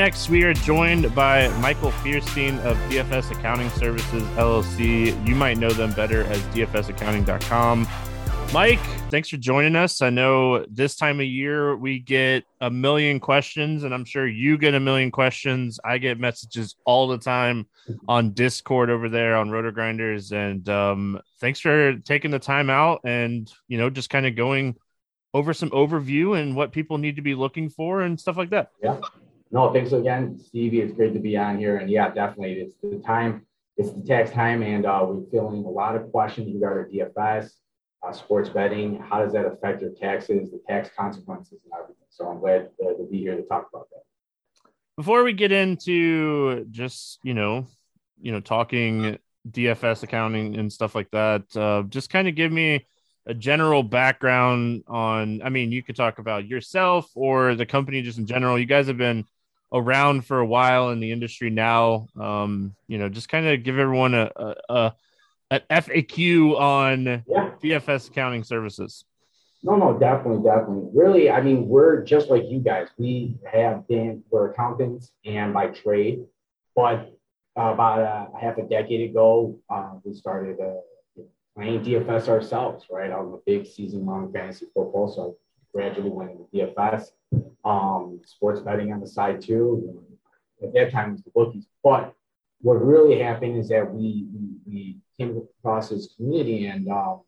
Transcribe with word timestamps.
next, 0.00 0.30
we 0.30 0.44
are 0.44 0.54
joined 0.54 1.14
by 1.14 1.46
Michael 1.58 1.90
Feuerstein 1.90 2.58
of 2.60 2.74
DFS 2.88 3.32
Accounting 3.32 3.68
Services 3.68 4.22
LLC. 4.38 5.28
You 5.28 5.34
might 5.34 5.58
know 5.58 5.68
them 5.68 5.92
better 5.92 6.22
as 6.22 6.40
dfsaccounting.com. 6.54 7.86
Mike, 8.50 8.80
thanks 9.10 9.28
for 9.28 9.36
joining 9.36 9.76
us. 9.76 10.00
I 10.00 10.08
know 10.08 10.64
this 10.70 10.96
time 10.96 11.20
of 11.20 11.26
year 11.26 11.76
we 11.76 11.98
get 11.98 12.44
a 12.62 12.70
million 12.70 13.20
questions, 13.20 13.84
and 13.84 13.92
I'm 13.92 14.06
sure 14.06 14.26
you 14.26 14.56
get 14.56 14.72
a 14.72 14.80
million 14.80 15.10
questions. 15.10 15.78
I 15.84 15.98
get 15.98 16.18
messages 16.18 16.76
all 16.86 17.06
the 17.06 17.18
time 17.18 17.66
on 18.08 18.30
Discord 18.30 18.88
over 18.88 19.10
there 19.10 19.36
on 19.36 19.50
RotoGrinders. 19.50 20.32
And 20.32 20.66
um, 20.70 21.20
thanks 21.42 21.60
for 21.60 21.98
taking 21.98 22.30
the 22.30 22.38
time 22.38 22.70
out 22.70 23.02
and, 23.04 23.52
you 23.68 23.76
know, 23.76 23.90
just 23.90 24.08
kind 24.08 24.24
of 24.24 24.34
going 24.34 24.76
over 25.34 25.52
some 25.52 25.68
overview 25.70 26.40
and 26.40 26.56
what 26.56 26.72
people 26.72 26.96
need 26.96 27.16
to 27.16 27.22
be 27.22 27.34
looking 27.34 27.68
for 27.68 28.00
and 28.00 28.18
stuff 28.18 28.38
like 28.38 28.48
that. 28.48 28.70
Yeah. 28.82 28.98
No, 29.52 29.72
thanks 29.72 29.92
again, 29.92 30.38
Stevie. 30.38 30.80
It's 30.80 30.94
great 30.94 31.12
to 31.14 31.18
be 31.20 31.36
on 31.36 31.58
here. 31.58 31.78
And 31.78 31.90
yeah, 31.90 32.08
definitely. 32.08 32.52
It's 32.54 32.74
the 32.82 33.02
time, 33.04 33.46
it's 33.76 33.92
the 33.92 34.02
tax 34.02 34.30
time, 34.30 34.62
and 34.62 34.86
uh, 34.86 35.04
we're 35.08 35.28
feeling 35.30 35.64
a 35.64 35.68
lot 35.68 35.96
of 35.96 36.10
questions 36.12 36.54
regarding 36.54 36.96
DFS 36.96 37.50
uh, 38.06 38.12
sports 38.12 38.48
betting. 38.48 39.00
How 39.00 39.22
does 39.22 39.32
that 39.32 39.46
affect 39.46 39.82
your 39.82 39.90
taxes, 39.90 40.50
the 40.50 40.60
tax 40.68 40.90
consequences, 40.96 41.58
and 41.64 41.72
everything? 41.74 41.96
So 42.10 42.28
I'm 42.28 42.38
glad 42.38 42.68
to, 42.80 42.94
to 42.96 43.08
be 43.10 43.18
here 43.18 43.36
to 43.36 43.42
talk 43.42 43.68
about 43.72 43.88
that. 43.90 44.02
Before 44.96 45.24
we 45.24 45.32
get 45.32 45.50
into 45.50 46.64
just 46.70 47.18
you 47.24 47.34
know, 47.34 47.66
you 48.20 48.30
know, 48.30 48.40
talking 48.40 49.18
DFS 49.48 50.04
accounting 50.04 50.56
and 50.56 50.72
stuff 50.72 50.94
like 50.94 51.10
that, 51.10 51.44
uh, 51.56 51.82
just 51.88 52.10
kind 52.10 52.28
of 52.28 52.36
give 52.36 52.52
me 52.52 52.86
a 53.26 53.34
general 53.34 53.82
background 53.82 54.84
on. 54.86 55.42
I 55.42 55.48
mean, 55.48 55.72
you 55.72 55.82
could 55.82 55.96
talk 55.96 56.20
about 56.20 56.46
yourself 56.46 57.10
or 57.14 57.56
the 57.56 57.66
company 57.66 58.02
just 58.02 58.18
in 58.18 58.26
general. 58.26 58.58
You 58.58 58.66
guys 58.66 58.86
have 58.86 58.98
been 58.98 59.24
around 59.72 60.24
for 60.24 60.38
a 60.38 60.46
while 60.46 60.90
in 60.90 61.00
the 61.00 61.12
industry 61.12 61.50
now. 61.50 62.08
Um, 62.18 62.74
you 62.88 62.98
know, 62.98 63.08
just 63.08 63.28
kind 63.28 63.46
of 63.46 63.62
give 63.62 63.78
everyone 63.78 64.14
a, 64.14 64.30
a, 64.36 64.54
a 64.68 64.94
an 65.50 65.60
FAQ 65.68 66.58
on 66.58 67.24
yeah. 67.26 67.50
DFS 67.62 68.08
accounting 68.08 68.44
services. 68.44 69.04
No, 69.62 69.76
no, 69.76 69.98
definitely, 69.98 70.42
definitely. 70.42 70.88
Really, 70.94 71.30
I 71.30 71.42
mean, 71.42 71.68
we're 71.68 72.02
just 72.02 72.30
like 72.30 72.44
you 72.48 72.60
guys. 72.60 72.88
We 72.96 73.36
have 73.52 73.86
been, 73.88 74.22
we're 74.30 74.50
accountants 74.50 75.12
and 75.24 75.52
by 75.52 75.66
trade, 75.66 76.24
but 76.74 77.12
uh, 77.58 77.72
about 77.74 77.98
a 78.00 78.40
half 78.40 78.56
a 78.56 78.62
decade 78.62 79.10
ago, 79.10 79.58
uh, 79.68 79.94
we 80.02 80.14
started 80.14 80.56
uh, 80.60 81.22
playing 81.54 81.84
DFS 81.84 82.28
ourselves, 82.28 82.86
right? 82.90 83.10
I 83.10 83.20
was 83.20 83.34
a 83.34 83.42
big 83.44 83.66
season 83.66 84.06
long 84.06 84.32
fantasy 84.32 84.66
football, 84.72 85.08
so 85.08 85.36
I 85.76 85.78
gradually 85.78 86.10
went 86.10 86.30
into 86.30 86.44
DFS, 86.54 87.08
um, 87.64 88.20
sports 88.24 88.60
betting 88.60 88.92
on 88.92 89.00
the 89.00 89.06
side 89.06 89.40
too. 89.40 90.02
At 90.62 90.72
that 90.74 90.92
time, 90.92 91.10
it 91.10 91.12
was 91.12 91.22
the 91.22 91.30
bookies. 91.30 91.66
But 91.82 92.14
what 92.60 92.74
really 92.74 93.18
happened 93.18 93.56
is 93.56 93.68
that 93.68 93.90
we, 93.90 94.26
we, 94.32 94.48
we 94.66 94.96
came 95.18 95.42
across 95.60 95.88
this 95.88 96.14
community 96.16 96.66
and 96.66 96.88
um, 96.88 97.20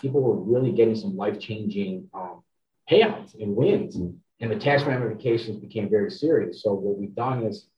people 0.00 0.20
were 0.20 0.36
really 0.36 0.72
getting 0.72 0.96
some 0.96 1.16
life 1.16 1.38
changing 1.38 2.08
um, 2.14 2.42
payouts 2.90 3.40
and 3.40 3.54
wins. 3.54 3.96
Mm-hmm. 3.96 4.16
And 4.40 4.50
the 4.50 4.56
tax 4.56 4.82
ramifications 4.82 5.58
became 5.58 5.88
very 5.88 6.10
serious. 6.10 6.62
So, 6.62 6.74
what 6.74 6.98
we've 6.98 7.14
done 7.14 7.44
is 7.44 7.68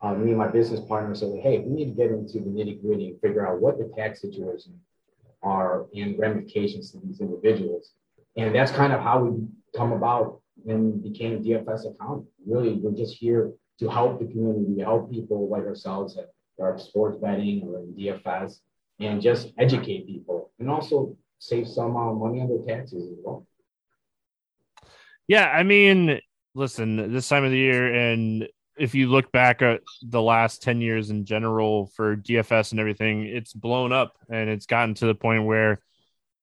uh, 0.00 0.14
me 0.14 0.30
and 0.30 0.38
my 0.38 0.48
business 0.48 0.80
partner 0.80 1.14
said, 1.14 1.40
hey, 1.42 1.58
we 1.58 1.72
need 1.72 1.86
to 1.86 1.90
get 1.90 2.10
into 2.10 2.38
the 2.38 2.50
nitty 2.50 2.80
gritty 2.82 3.08
and 3.08 3.20
figure 3.20 3.46
out 3.46 3.60
what 3.60 3.78
the 3.78 3.92
tax 3.96 4.20
situations 4.20 4.80
are 5.42 5.86
and 5.94 6.18
ramifications 6.18 6.92
to 6.92 7.00
these 7.04 7.20
individuals. 7.20 7.92
And 8.36 8.54
that's 8.54 8.70
kind 8.70 8.92
of 8.92 9.00
how 9.00 9.24
we 9.24 9.46
come 9.76 9.92
about 9.92 10.40
and 10.66 11.02
became 11.02 11.34
a 11.34 11.38
DFS 11.38 11.90
accountant. 11.90 12.26
Really, 12.46 12.74
we're 12.74 12.96
just 12.96 13.16
here 13.16 13.52
to 13.78 13.88
help 13.88 14.18
the 14.18 14.26
community, 14.26 14.82
help 14.82 15.10
people 15.10 15.48
like 15.48 15.64
ourselves 15.64 16.16
that 16.16 16.30
are 16.60 16.78
sports 16.78 17.18
betting 17.18 17.62
or 17.64 17.80
in 17.80 17.94
DFS, 17.94 18.58
and 19.00 19.20
just 19.20 19.52
educate 19.58 20.06
people 20.06 20.52
and 20.58 20.70
also 20.70 21.16
save 21.38 21.66
some 21.66 21.96
uh, 21.96 22.12
money 22.12 22.40
on 22.40 22.48
their 22.48 22.76
taxes 22.76 23.10
as 23.10 23.18
well. 23.22 23.46
Yeah, 25.26 25.46
I 25.46 25.62
mean, 25.62 26.20
listen, 26.54 27.12
this 27.12 27.28
time 27.28 27.44
of 27.44 27.50
the 27.50 27.58
year, 27.58 27.92
and 27.92 28.46
if 28.76 28.94
you 28.94 29.08
look 29.08 29.32
back 29.32 29.62
at 29.62 29.80
the 30.02 30.22
last 30.22 30.62
10 30.62 30.80
years 30.80 31.10
in 31.10 31.24
general 31.24 31.86
for 31.94 32.16
DFS 32.16 32.72
and 32.72 32.80
everything, 32.80 33.24
it's 33.24 33.52
blown 33.52 33.92
up 33.92 34.16
and 34.28 34.50
it's 34.50 34.66
gotten 34.66 34.94
to 34.94 35.06
the 35.06 35.14
point 35.14 35.44
where, 35.44 35.80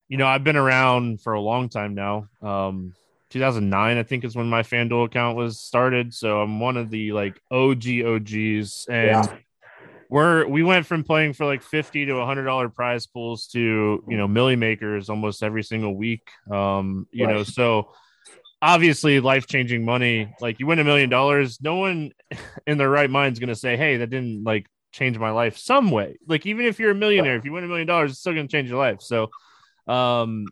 you 0.08 0.18
know, 0.18 0.28
I've 0.28 0.44
been 0.44 0.58
around 0.58 1.22
for 1.22 1.34
a 1.34 1.42
long 1.42 1.70
time 1.70 1.94
now. 1.94 2.28
Um, 2.42 2.94
2009, 3.32 3.98
I 3.98 4.04
think, 4.04 4.24
is 4.24 4.36
when 4.36 4.50
my 4.50 4.62
FanDuel 4.62 5.06
account 5.06 5.38
was 5.38 5.60
started. 5.60 6.14
So 6.14 6.42
I'm 6.42 6.60
one 6.60 6.78
of 6.78 6.90
the 6.90 7.14
like 7.14 7.42
OG 7.50 7.86
OGs, 8.06 8.88
and 8.90 9.26
yeah. 9.26 9.36
we're 10.10 10.46
we 10.48 10.64
went 10.64 10.86
from 10.86 11.04
playing 11.04 11.34
for 11.34 11.46
like 11.46 11.64
50 11.64 12.06
to 12.08 12.14
100 12.14 12.44
dollar 12.44 12.70
prize 12.70 13.08
pools 13.08 13.48
to 13.48 14.04
you 14.08 14.18
know 14.18 14.28
Milly 14.28 14.56
Makers 14.56 15.10
almost 15.10 15.44
every 15.44 15.64
single 15.64 15.96
week. 15.96 16.30
Um, 16.52 17.08
you 17.12 17.26
right. 17.26 17.36
know, 17.36 17.44
so 17.44 17.90
obviously 18.62 19.20
life 19.20 19.48
changing 19.48 19.84
money. 19.84 20.34
Like 20.40 20.60
you 20.60 20.68
win 20.68 20.80
a 20.80 20.84
million 20.84 21.10
dollars, 21.10 21.60
no 21.62 21.78
one 21.78 22.12
in 22.68 22.78
their 22.78 22.90
right 22.90 23.10
mind 23.10 23.34
is 23.34 23.40
going 23.40 23.50
to 23.50 23.56
say, 23.56 23.78
"Hey, 23.78 23.98
that 23.98 24.10
didn't 24.10 24.44
like 24.44 24.68
change 24.92 25.18
my 25.18 25.32
life 25.32 25.58
some 25.58 25.90
way." 25.90 26.18
Like 26.28 26.46
even 26.46 26.66
if 26.66 26.80
you're 26.80 26.92
a 26.92 26.96
millionaire, 26.96 27.36
if 27.38 27.46
you 27.46 27.54
win 27.54 27.64
a 27.64 27.68
million 27.68 27.88
dollars, 27.88 28.12
it's 28.12 28.20
still 28.20 28.34
going 28.34 28.48
to 28.48 28.52
change 28.52 28.70
your 28.70 28.78
life. 28.80 29.02
So, 29.02 29.30
um, 29.88 30.48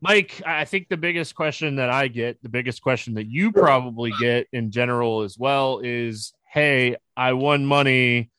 Mike, 0.00 0.40
I 0.46 0.64
think 0.64 0.88
the 0.88 0.96
biggest 0.96 1.34
question 1.34 1.76
that 1.76 1.90
I 1.90 2.06
get, 2.06 2.40
the 2.42 2.48
biggest 2.48 2.82
question 2.82 3.14
that 3.14 3.26
you 3.26 3.50
probably 3.50 4.12
get 4.20 4.46
in 4.52 4.70
general 4.70 5.22
as 5.22 5.36
well 5.36 5.80
is 5.82 6.32
hey, 6.52 6.96
I 7.16 7.32
won 7.32 7.66
money. 7.66 8.30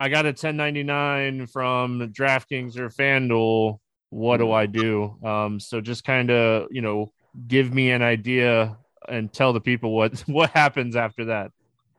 I 0.00 0.08
got 0.08 0.24
a 0.24 0.28
1099 0.28 1.46
from 1.46 2.12
DraftKings 2.12 2.78
or 2.78 2.88
FanDuel. 2.88 3.78
What 4.10 4.38
do 4.38 4.50
I 4.50 4.66
do? 4.66 5.16
Um, 5.22 5.60
so 5.60 5.80
just 5.80 6.04
kind 6.04 6.30
of, 6.30 6.68
you 6.70 6.80
know, 6.80 7.12
give 7.46 7.72
me 7.72 7.90
an 7.92 8.02
idea 8.02 8.76
and 9.08 9.32
tell 9.32 9.52
the 9.52 9.60
people 9.60 9.94
what 9.94 10.18
what 10.26 10.50
happens 10.50 10.96
after 10.96 11.26
that. 11.26 11.50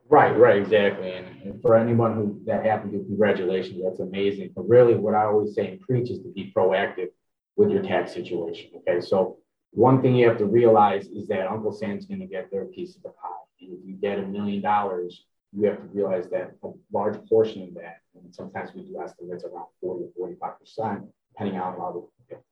Right, 0.10 0.38
right, 0.38 0.58
exactly. 0.58 1.12
And, 1.12 1.28
and 1.44 1.62
for 1.62 1.76
anyone 1.76 2.14
who 2.16 2.42
that 2.46 2.66
happened 2.66 2.92
to, 2.94 3.00
congratulations, 3.00 3.82
that's 3.84 4.00
amazing. 4.00 4.52
But 4.56 4.68
really, 4.68 4.96
what 4.96 5.16
I 5.16 5.26
always 5.26 5.56
say 5.56 5.68
and 5.72 5.80
preach 5.80 6.10
is 6.10 6.20
to 6.20 6.32
be 6.34 6.52
proactive 6.56 7.10
with 7.56 7.70
your 7.70 7.82
tax 7.82 8.14
situation. 8.14 8.72
Okay, 8.78 9.02
so 9.02 9.38
one 9.72 10.02
thing 10.02 10.16
you 10.16 10.28
have 10.28 10.38
to 10.38 10.46
realize 10.46 11.08
is 11.08 11.28
that 11.28 11.48
Uncle 11.48 11.72
Sam's 11.72 12.06
going 12.06 12.20
to 12.20 12.28
get 12.28 12.52
their 12.52 12.66
piece 12.66 12.96
of 12.96 13.04
the 13.04 13.10
pie. 13.10 13.30
And 13.62 13.74
if 13.74 13.80
you 13.86 13.96
get 13.96 14.20
a 14.20 14.24
million 14.24 14.62
dollars, 14.62 15.26
you 15.52 15.68
have 15.68 15.78
to 15.78 15.88
realize 15.94 16.30
that 16.30 16.52
a 16.64 16.70
large 16.92 17.18
portion 17.28 17.64
of 17.64 17.74
that, 17.76 17.98
and 18.16 18.34
sometimes 18.34 18.72
we 18.74 18.84
do 18.84 19.00
estimates 19.02 19.44
around 19.44 19.68
40 19.82 20.06
or 20.18 20.30
45%, 20.30 21.08
depending 21.32 21.60
on 21.60 21.74
how, 21.74 22.08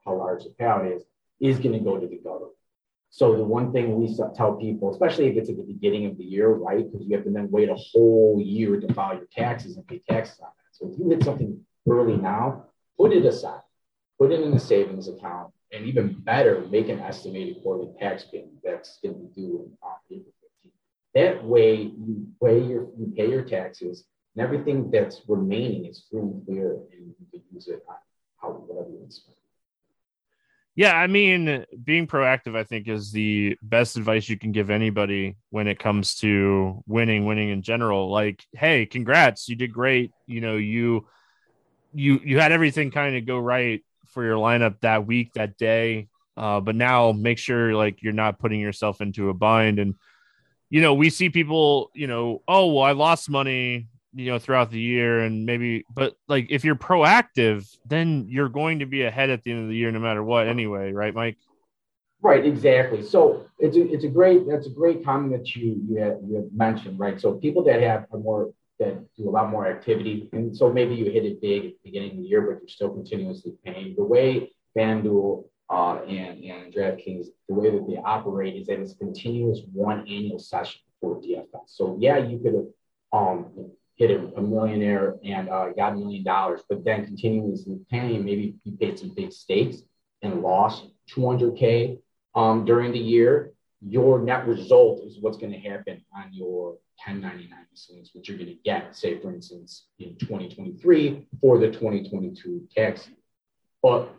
how 0.05 0.15
large 0.15 0.43
the 0.43 0.53
payout 0.59 0.95
is, 0.95 1.03
is 1.39 1.57
going 1.59 1.73
to 1.73 1.79
go 1.79 1.97
to 1.97 2.07
the 2.07 2.17
government. 2.17 2.53
So 3.09 3.35
the 3.35 3.43
one 3.43 3.73
thing 3.73 3.97
we 3.97 4.15
tell 4.35 4.53
people, 4.53 4.91
especially 4.91 5.27
if 5.27 5.35
it's 5.35 5.49
at 5.49 5.57
the 5.57 5.63
beginning 5.63 6.05
of 6.05 6.17
the 6.17 6.23
year, 6.23 6.49
right? 6.49 6.89
Because 6.89 7.05
you 7.05 7.15
have 7.15 7.25
to 7.25 7.31
then 7.31 7.49
wait 7.51 7.69
a 7.69 7.75
whole 7.75 8.41
year 8.41 8.79
to 8.79 8.93
file 8.93 9.15
your 9.15 9.27
taxes 9.35 9.75
and 9.75 9.85
pay 9.85 10.01
taxes 10.09 10.39
on 10.39 10.47
that. 10.47 10.71
So 10.71 10.89
if 10.91 10.97
you 10.97 11.09
hit 11.09 11.23
something 11.23 11.59
early 11.89 12.15
now, 12.15 12.67
put 12.97 13.11
it 13.11 13.25
aside 13.25 13.61
put 14.21 14.31
it 14.31 14.41
in 14.41 14.53
a 14.53 14.59
savings 14.59 15.07
account, 15.07 15.51
and 15.71 15.83
even 15.87 16.13
better, 16.19 16.63
make 16.69 16.89
an 16.89 16.99
estimated 16.99 17.55
quarterly 17.63 17.91
tax 17.99 18.23
payment 18.25 18.53
that's 18.63 18.99
going 19.01 19.15
to 19.15 19.19
be 19.21 19.41
due 19.41 19.71
on 19.81 19.93
April 20.11 20.31
15th. 20.43 20.71
That 21.15 21.43
way, 21.43 21.75
you 21.75 22.27
pay 22.43 22.59
your 22.59 22.87
you 22.99 23.11
pay 23.17 23.27
your 23.27 23.41
taxes, 23.41 24.05
and 24.35 24.45
everything 24.45 24.91
that's 24.91 25.21
remaining 25.27 25.85
is 25.85 26.05
free 26.11 26.21
and 26.21 26.45
clear, 26.45 26.73
and 26.91 27.07
you 27.07 27.25
can 27.31 27.41
use 27.51 27.67
it 27.67 27.83
on 27.89 27.95
how 28.39 28.49
whatever 28.49 28.91
you 28.91 28.97
want 28.97 29.09
to 29.09 29.15
spend. 29.15 29.37
Yeah, 30.75 30.95
I 30.95 31.07
mean, 31.07 31.65
being 31.83 32.05
proactive, 32.05 32.55
I 32.55 32.63
think, 32.63 32.87
is 32.87 33.11
the 33.11 33.57
best 33.63 33.97
advice 33.97 34.29
you 34.29 34.37
can 34.37 34.51
give 34.51 34.69
anybody 34.69 35.35
when 35.49 35.67
it 35.67 35.79
comes 35.79 36.15
to 36.19 36.83
winning, 36.85 37.25
winning 37.25 37.49
in 37.49 37.63
general. 37.63 38.09
Like, 38.11 38.45
hey, 38.53 38.85
congrats, 38.85 39.49
you 39.49 39.55
did 39.55 39.73
great. 39.73 40.11
You 40.27 40.41
know, 40.41 40.57
you 40.57 41.07
you 41.91 42.21
you 42.23 42.39
had 42.39 42.51
everything 42.51 42.91
kind 42.91 43.17
of 43.17 43.25
go 43.25 43.39
right 43.39 43.83
for 44.11 44.23
your 44.23 44.35
lineup 44.35 44.79
that 44.81 45.07
week, 45.07 45.33
that 45.33 45.57
day. 45.57 46.07
Uh, 46.37 46.59
but 46.59 46.75
now 46.75 47.11
make 47.11 47.37
sure 47.37 47.73
like 47.73 48.01
you're 48.01 48.13
not 48.13 48.39
putting 48.39 48.59
yourself 48.59 49.01
into 49.01 49.29
a 49.29 49.33
bind. 49.33 49.79
And, 49.79 49.95
you 50.69 50.81
know, 50.81 50.93
we 50.93 51.09
see 51.09 51.29
people, 51.29 51.91
you 51.93 52.07
know, 52.07 52.41
oh, 52.47 52.73
well, 52.73 52.83
I 52.83 52.93
lost 52.93 53.29
money, 53.29 53.89
you 54.13 54.31
know, 54.31 54.39
throughout 54.39 54.71
the 54.71 54.79
year 54.79 55.19
and 55.19 55.45
maybe, 55.45 55.85
but 55.93 56.15
like 56.27 56.47
if 56.49 56.63
you're 56.63 56.75
proactive, 56.75 57.67
then 57.85 58.25
you're 58.29 58.49
going 58.49 58.79
to 58.79 58.85
be 58.85 59.03
ahead 59.03 59.29
at 59.29 59.43
the 59.43 59.51
end 59.51 59.63
of 59.63 59.69
the 59.69 59.75
year 59.75 59.91
no 59.91 59.99
matter 59.99 60.23
what 60.23 60.47
anyway. 60.47 60.93
Right, 60.93 61.13
Mike? 61.13 61.37
Right, 62.21 62.45
exactly. 62.45 63.03
So 63.03 63.47
it's 63.59 63.75
a, 63.75 63.91
it's 63.91 64.03
a 64.03 64.07
great, 64.07 64.47
that's 64.47 64.67
a 64.67 64.71
great 64.71 65.03
comment 65.03 65.31
that 65.33 65.55
you, 65.55 65.81
you 65.87 65.97
had, 65.97 66.19
you 66.25 66.35
had 66.35 66.53
mentioned, 66.53 66.99
right? 66.99 67.19
So 67.19 67.33
people 67.33 67.63
that 67.65 67.81
have 67.81 68.05
a 68.13 68.17
more 68.17 68.51
that 68.81 69.15
do 69.15 69.29
a 69.29 69.31
lot 69.31 69.49
more 69.49 69.67
activity. 69.67 70.27
And 70.33 70.55
so 70.55 70.71
maybe 70.73 70.95
you 70.95 71.05
hit 71.05 71.23
it 71.23 71.39
big 71.39 71.65
at 71.65 71.71
the 71.71 71.79
beginning 71.83 72.11
of 72.11 72.17
the 72.17 72.23
year, 72.23 72.41
but 72.41 72.59
you're 72.59 72.67
still 72.67 72.89
continuously 72.89 73.53
paying. 73.63 73.95
The 73.95 74.03
way 74.03 74.51
FanDuel 74.77 75.45
uh, 75.69 76.01
and, 76.07 76.43
and 76.43 76.73
DraftKings, 76.73 77.27
the 77.47 77.53
way 77.53 77.69
that 77.69 77.87
they 77.87 77.97
operate 78.03 78.55
is 78.55 78.67
that 78.67 78.79
it's 78.79 78.95
continuous 78.95 79.59
one 79.71 79.99
annual 80.01 80.39
session. 80.39 80.81
for 80.99 81.21
DFS. 81.21 81.67
So 81.67 81.95
yeah, 81.99 82.17
you 82.17 82.39
could 82.39 82.53
have 82.55 82.67
um, 83.13 83.71
hit 83.95 84.11
a, 84.11 84.19
a, 84.35 84.41
millionaire 84.41 85.15
and 85.23 85.47
uh, 85.49 85.69
got 85.69 85.93
a 85.93 85.95
million 85.95 86.23
dollars, 86.23 86.61
but 86.67 86.83
then 86.83 87.05
continuously 87.05 87.79
paying, 87.89 88.25
maybe 88.25 88.55
you 88.63 88.71
paid 88.73 88.97
some 88.97 89.13
big 89.15 89.31
stakes 89.31 89.77
and 90.21 90.41
lost 90.41 90.87
200K 91.15 91.99
um, 92.35 92.65
during 92.65 92.91
the 92.91 92.99
year. 92.99 93.51
Your 93.81 94.19
net 94.19 94.47
result 94.47 95.03
is 95.05 95.17
what's 95.19 95.37
going 95.37 95.53
to 95.53 95.59
happen 95.59 96.03
on 96.15 96.31
your 96.31 96.77
1099 97.05 97.57
miscellaneous, 97.71 98.11
which 98.13 98.29
you're 98.29 98.37
going 98.37 98.49
to 98.49 98.57
get, 98.63 98.95
say, 98.95 99.19
for 99.19 99.33
instance, 99.33 99.87
in 99.97 100.15
2023 100.17 101.27
for 101.39 101.57
the 101.57 101.67
2022 101.67 102.67
tax 102.75 103.07
year. 103.07 103.17
But 103.81 104.13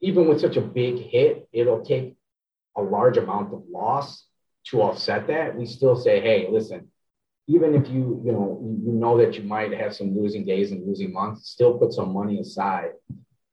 even 0.00 0.28
with 0.28 0.40
such 0.40 0.56
a 0.56 0.62
big 0.62 0.98
hit, 0.98 1.46
it'll 1.52 1.84
take 1.84 2.16
a 2.76 2.82
large 2.82 3.18
amount 3.18 3.52
of 3.52 3.64
loss 3.70 4.26
to 4.68 4.80
offset 4.80 5.26
that. 5.26 5.56
We 5.56 5.66
still 5.66 5.96
say, 5.96 6.20
hey, 6.20 6.48
listen, 6.50 6.88
even 7.48 7.74
if 7.74 7.88
you 7.88 8.22
you 8.24 8.32
know 8.32 8.60
you 8.62 8.92
know 8.92 9.18
that 9.18 9.34
you 9.34 9.42
might 9.42 9.72
have 9.72 9.94
some 9.94 10.16
losing 10.16 10.44
days 10.44 10.70
and 10.70 10.86
losing 10.86 11.12
months, 11.12 11.50
still 11.50 11.76
put 11.76 11.92
some 11.92 12.12
money 12.12 12.38
aside, 12.38 12.92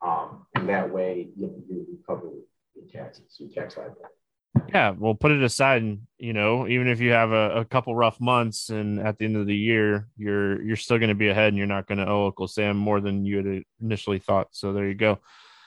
um, 0.01 0.45
and 0.56 0.69
that 0.69 0.91
way 0.91 1.29
you, 1.35 1.63
you 1.67 1.85
recover 1.97 2.29
your 2.75 2.85
taxes, 2.91 3.35
your 3.39 3.50
tax 3.50 3.77
liability. 3.77 4.19
Yeah, 4.67 4.91
well, 4.97 5.15
put 5.15 5.31
it 5.31 5.41
aside, 5.44 5.81
and 5.81 6.01
you 6.17 6.33
know, 6.33 6.67
even 6.67 6.88
if 6.88 7.00
you 7.00 7.11
have 7.11 7.31
a, 7.31 7.59
a 7.61 7.65
couple 7.65 7.95
rough 7.95 8.19
months, 8.19 8.69
and 8.69 9.00
at 9.00 9.17
the 9.17 9.25
end 9.25 9.38
of 9.38 9.47
the 9.47 9.56
year, 9.56 10.07
you're 10.17 10.61
you're 10.61 10.75
still 10.75 10.97
going 10.97 11.09
to 11.09 11.15
be 11.15 11.29
ahead, 11.29 11.50
and 11.50 11.57
you're 11.57 11.67
not 11.67 11.88
going 11.88 11.97
to 11.97 12.07
owe 12.07 12.27
Uncle 12.27 12.47
Sam 12.47 12.77
more 12.77 13.00
than 13.00 13.25
you 13.25 13.38
had 13.38 13.63
initially 13.81 14.19
thought. 14.19 14.50
So 14.51 14.73
there 14.73 14.88
you 14.88 14.95
go. 14.95 15.19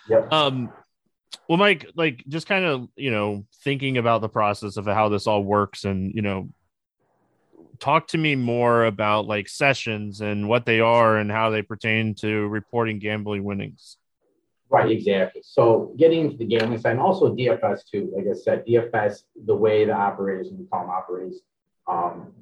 Yep. 0.09 0.33
Um, 0.33 0.73
well, 1.49 1.59
Mike, 1.59 1.91
like 1.95 2.25
just 2.29 2.47
kind 2.47 2.65
of 2.65 2.89
you 2.97 3.11
know 3.11 3.45
thinking 3.65 3.99
about 3.99 4.21
the 4.21 4.29
process 4.29 4.77
of 4.77 4.87
how 4.87 5.09
this 5.09 5.27
all 5.27 5.43
works, 5.43 5.85
and 5.85 6.13
you 6.15 6.23
know, 6.23 6.49
talk 7.79 8.09
to 8.09 8.19
me 8.19 8.37
more 8.37 8.85
about 8.85 9.27
like 9.27 9.49
sessions 9.49 10.21
and 10.21 10.49
what 10.49 10.67
they 10.67 10.81
are 10.81 11.17
and 11.17 11.31
how 11.31 11.51
they 11.51 11.63
pertain 11.63 12.15
to 12.17 12.49
reporting 12.49 12.99
gambling 12.99 13.45
winnings. 13.45 13.97
Right, 14.73 14.91
exactly. 14.91 15.43
So 15.45 15.93
getting 15.99 16.21
into 16.21 16.39
the 16.39 16.47
gambling 16.47 16.81
side 16.81 16.93
and 16.93 17.01
also 17.01 17.35
DFS 17.35 17.81
too. 17.93 18.11
Like 18.17 18.25
I 18.27 18.33
said, 18.33 18.65
DFS, 18.67 19.25
the 19.45 19.55
way 19.55 19.85
the 19.85 19.93
operators 19.93 20.49
and 20.49 20.59
the 20.59 20.65
call 20.65 20.89
operates, 20.89 21.41
um, 21.87 22.33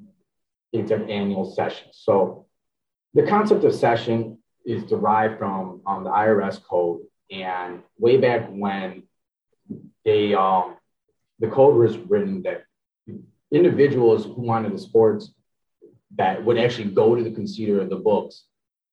it's 0.73 0.93
an 0.93 1.11
annual 1.11 1.45
session. 1.45 1.89
So 1.91 2.47
the 3.15 3.25
concept 3.25 3.65
of 3.65 3.75
session 3.75 4.39
is 4.65 4.85
derived 4.85 5.39
from 5.39 5.81
um, 5.85 6.05
the 6.05 6.11
IRS 6.11 6.63
code 6.63 7.01
and 7.33 7.83
way 7.99 8.17
back 8.17 8.49
when 8.49 9.03
they 10.05 10.33
um, 10.33 10.77
the 11.41 11.49
code 11.49 11.75
was 11.75 11.97
written 11.97 12.43
that 12.43 12.63
individuals 13.51 14.25
who 14.25 14.43
wanted 14.43 14.73
the 14.73 14.79
sports 14.79 15.33
that 16.17 16.45
would 16.45 16.59
actually 16.59 16.91
go 16.93 17.17
to 17.17 17.25
the 17.25 17.33
computer 17.33 17.81
of 17.81 17.91
the 17.91 17.97
books 17.97 18.45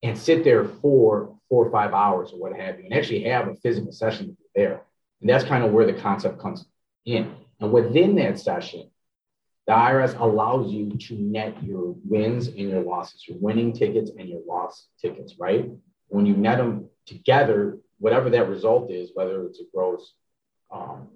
and 0.01 0.18
sit 0.18 0.44
there 0.44 0.66
for 0.66 1.37
four 1.50 1.66
or 1.66 1.72
five 1.72 1.94
hours 1.94 2.32
or 2.32 2.40
what 2.40 2.56
have 2.56 2.80
you, 2.80 2.86
and 2.86 2.94
actually 2.94 3.24
have 3.24 3.48
a 3.48 3.56
physical 3.56 3.92
session 3.92 4.38
there. 4.56 4.82
And 5.22 5.30
that's 5.30 5.44
kind 5.44 5.64
of 5.64 5.72
where 5.72 5.86
the 5.86 5.94
concept 5.94 6.40
comes 6.40 6.66
in. 7.06 7.34
And 7.60 7.72
within 7.72 8.16
that 8.16 8.40
session, 8.40 8.90
the 9.66 9.74
IRS 9.74 10.18
allows 10.20 10.72
you 10.72 10.92
to 10.98 11.16
net 11.16 11.62
your 11.62 11.96
wins 12.06 12.48
and 12.48 12.58
your 12.58 12.82
losses, 12.82 13.28
your 13.28 13.38
winning 13.40 13.74
tickets 13.74 14.12
and 14.18 14.30
your 14.30 14.42
loss 14.48 14.88
tickets, 15.02 15.36
right? 15.40 15.70
When 16.08 16.26
you 16.26 16.38
net 16.38 16.58
them 16.58 16.90
together, 17.06 17.78
whatever 18.00 18.30
that 18.30 18.48
result 18.48 18.92
is, 18.92 19.12
whether 19.14 19.44
it's 19.46 19.60
a 19.60 19.64
gross, 19.74 20.14
um, 20.72 21.10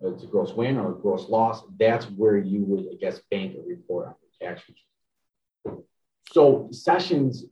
it's 0.00 0.22
a 0.22 0.26
gross 0.26 0.52
win 0.52 0.78
or 0.78 0.92
a 0.92 0.94
gross 0.94 1.28
loss, 1.28 1.62
that's 1.78 2.06
where 2.06 2.38
you 2.38 2.62
would, 2.64 2.86
I 2.92 2.96
guess, 2.98 3.20
bank 3.30 3.56
a 3.56 3.68
report 3.68 4.06
on 4.06 4.14
your 4.22 4.50
tax 4.50 4.62
return. 4.68 5.82
So 6.30 6.68
sessions, 6.72 7.44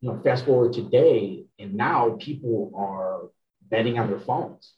you 0.00 0.10
know, 0.10 0.20
fast 0.22 0.44
forward 0.44 0.72
today, 0.72 1.44
and 1.58 1.74
now 1.74 2.16
people 2.20 2.72
are 2.76 3.30
betting 3.68 3.98
on 3.98 4.08
their 4.08 4.20
phones. 4.20 4.74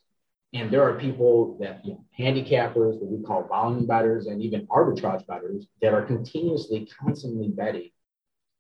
And 0.52 0.70
there 0.70 0.82
are 0.82 0.98
people 0.98 1.58
that, 1.60 1.84
you 1.84 1.92
know, 1.92 2.04
handicappers, 2.18 2.98
what 2.98 3.10
we 3.10 3.22
call 3.22 3.44
volume 3.44 3.86
bettors, 3.86 4.26
and 4.26 4.42
even 4.42 4.66
arbitrage 4.66 5.26
bettors 5.26 5.66
that 5.80 5.94
are 5.94 6.02
continuously, 6.02 6.88
constantly 6.98 7.48
betting, 7.48 7.90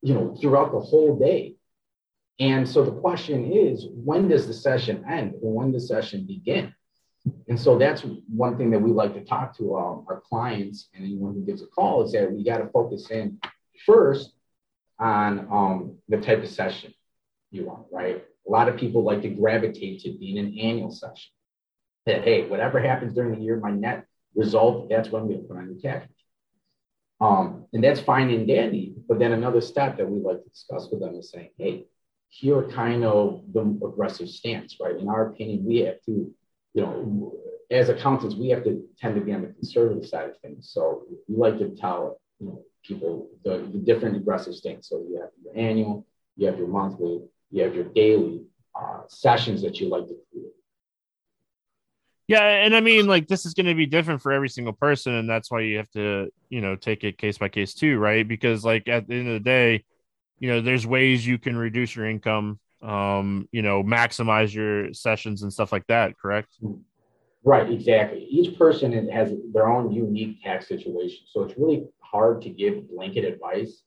you 0.02 0.14
know, 0.14 0.36
throughout 0.40 0.70
the 0.72 0.78
whole 0.78 1.18
day. 1.18 1.56
And 2.38 2.68
so 2.68 2.84
the 2.84 2.92
question 2.92 3.52
is, 3.52 3.86
when 3.92 4.28
does 4.28 4.46
the 4.46 4.54
session 4.54 5.04
end 5.10 5.34
or 5.42 5.52
when 5.52 5.72
does 5.72 5.88
the 5.88 5.94
session 5.94 6.26
begin? 6.26 6.74
And 7.48 7.58
so 7.58 7.76
that's 7.76 8.02
one 8.28 8.56
thing 8.56 8.70
that 8.70 8.78
we 8.78 8.92
like 8.92 9.12
to 9.14 9.24
talk 9.24 9.56
to 9.58 9.76
um, 9.76 10.06
our 10.08 10.22
clients 10.26 10.88
and 10.94 11.04
anyone 11.04 11.34
who 11.34 11.44
gives 11.44 11.62
a 11.62 11.66
call 11.66 12.02
is 12.04 12.12
that 12.12 12.32
we 12.32 12.44
got 12.44 12.58
to 12.58 12.68
focus 12.68 13.10
in 13.10 13.38
first 13.84 14.32
on 15.00 15.48
um, 15.50 15.96
the 16.08 16.18
type 16.18 16.42
of 16.42 16.48
session 16.48 16.94
you 17.50 17.64
want, 17.64 17.86
right? 17.90 18.24
A 18.46 18.50
lot 18.50 18.68
of 18.68 18.76
people 18.76 19.02
like 19.02 19.22
to 19.22 19.28
gravitate 19.28 20.00
to 20.00 20.16
being 20.18 20.38
an 20.38 20.58
annual 20.58 20.90
session. 20.90 21.32
That, 22.06 22.24
hey, 22.24 22.46
whatever 22.46 22.80
happens 22.80 23.14
during 23.14 23.34
the 23.34 23.40
year, 23.40 23.58
my 23.58 23.70
net 23.70 24.06
result, 24.34 24.88
that's 24.88 25.10
when 25.10 25.26
we 25.26 25.36
put 25.36 25.56
on 25.56 25.66
your 25.66 25.80
tax 25.80 26.06
um, 27.20 27.66
and 27.72 27.84
that's 27.84 28.00
fine 28.00 28.30
and 28.30 28.48
dandy. 28.48 28.94
But 29.08 29.18
then 29.18 29.32
another 29.32 29.60
step 29.60 29.98
that 29.98 30.08
we 30.08 30.20
like 30.20 30.42
to 30.42 30.48
discuss 30.48 30.88
with 30.90 31.00
them 31.00 31.14
is 31.16 31.30
saying, 31.30 31.50
hey, 31.58 31.86
here 32.28 32.62
kind 32.70 33.04
of 33.04 33.42
the 33.52 33.60
aggressive 33.86 34.28
stance, 34.28 34.76
right? 34.80 34.96
In 34.96 35.08
our 35.08 35.28
opinion, 35.28 35.64
we 35.64 35.78
have 35.78 36.00
to, 36.06 36.32
you 36.74 36.82
know, 36.82 37.34
as 37.70 37.88
accountants, 37.88 38.36
we 38.36 38.48
have 38.48 38.64
to 38.64 38.82
tend 38.98 39.16
to 39.16 39.20
be 39.20 39.32
on 39.32 39.42
the 39.42 39.48
conservative 39.48 40.06
side 40.06 40.30
of 40.30 40.38
things. 40.38 40.70
So 40.72 41.02
we 41.28 41.36
like 41.36 41.58
to 41.58 41.76
tell, 41.76 42.20
you 42.38 42.46
know, 42.46 42.62
people 42.82 43.28
the, 43.44 43.68
the 43.72 43.78
different 43.78 44.16
aggressive 44.16 44.54
stance. 44.54 44.88
So 44.88 44.98
you 45.08 45.20
have 45.20 45.30
your 45.42 45.56
annual, 45.56 46.06
you 46.36 46.46
have 46.46 46.58
your 46.58 46.68
monthly, 46.68 47.22
you 47.50 47.62
have 47.62 47.74
your 47.74 47.84
daily 47.84 48.42
uh, 48.74 49.00
sessions 49.08 49.62
that 49.62 49.80
you 49.80 49.88
like 49.88 50.06
to 50.06 50.16
create. 50.30 50.52
Yeah, 52.26 52.44
and 52.44 52.76
I 52.76 52.80
mean, 52.80 53.08
like 53.08 53.26
this 53.26 53.44
is 53.44 53.54
going 53.54 53.66
to 53.66 53.74
be 53.74 53.86
different 53.86 54.22
for 54.22 54.30
every 54.30 54.48
single 54.48 54.72
person, 54.72 55.14
and 55.14 55.28
that's 55.28 55.50
why 55.50 55.62
you 55.62 55.78
have 55.78 55.90
to, 55.90 56.28
you 56.48 56.60
know, 56.60 56.76
take 56.76 57.02
it 57.02 57.18
case 57.18 57.38
by 57.38 57.48
case 57.48 57.74
too, 57.74 57.98
right? 57.98 58.26
Because 58.26 58.64
like 58.64 58.88
at 58.88 59.08
the 59.08 59.14
end 59.14 59.26
of 59.26 59.34
the 59.34 59.40
day, 59.40 59.84
you 60.40 60.48
know 60.48 60.60
there's 60.60 60.86
ways 60.86 61.24
you 61.24 61.38
can 61.38 61.56
reduce 61.56 61.94
your 61.94 62.08
income 62.08 62.58
um 62.82 63.46
you 63.52 63.62
know 63.62 63.84
maximize 63.84 64.52
your 64.52 64.92
sessions 64.92 65.42
and 65.42 65.52
stuff 65.52 65.70
like 65.70 65.86
that 65.86 66.18
correct 66.18 66.56
right 67.44 67.70
exactly 67.70 68.26
each 68.30 68.56
person 68.58 69.08
has 69.08 69.32
their 69.52 69.68
own 69.68 69.90
unique 69.92 70.42
tax 70.42 70.68
situation 70.68 71.20
so 71.30 71.42
it's 71.42 71.58
really 71.58 71.86
hard 72.00 72.42
to 72.42 72.50
give 72.50 72.88
blanket 72.90 73.24
advice 73.24 73.82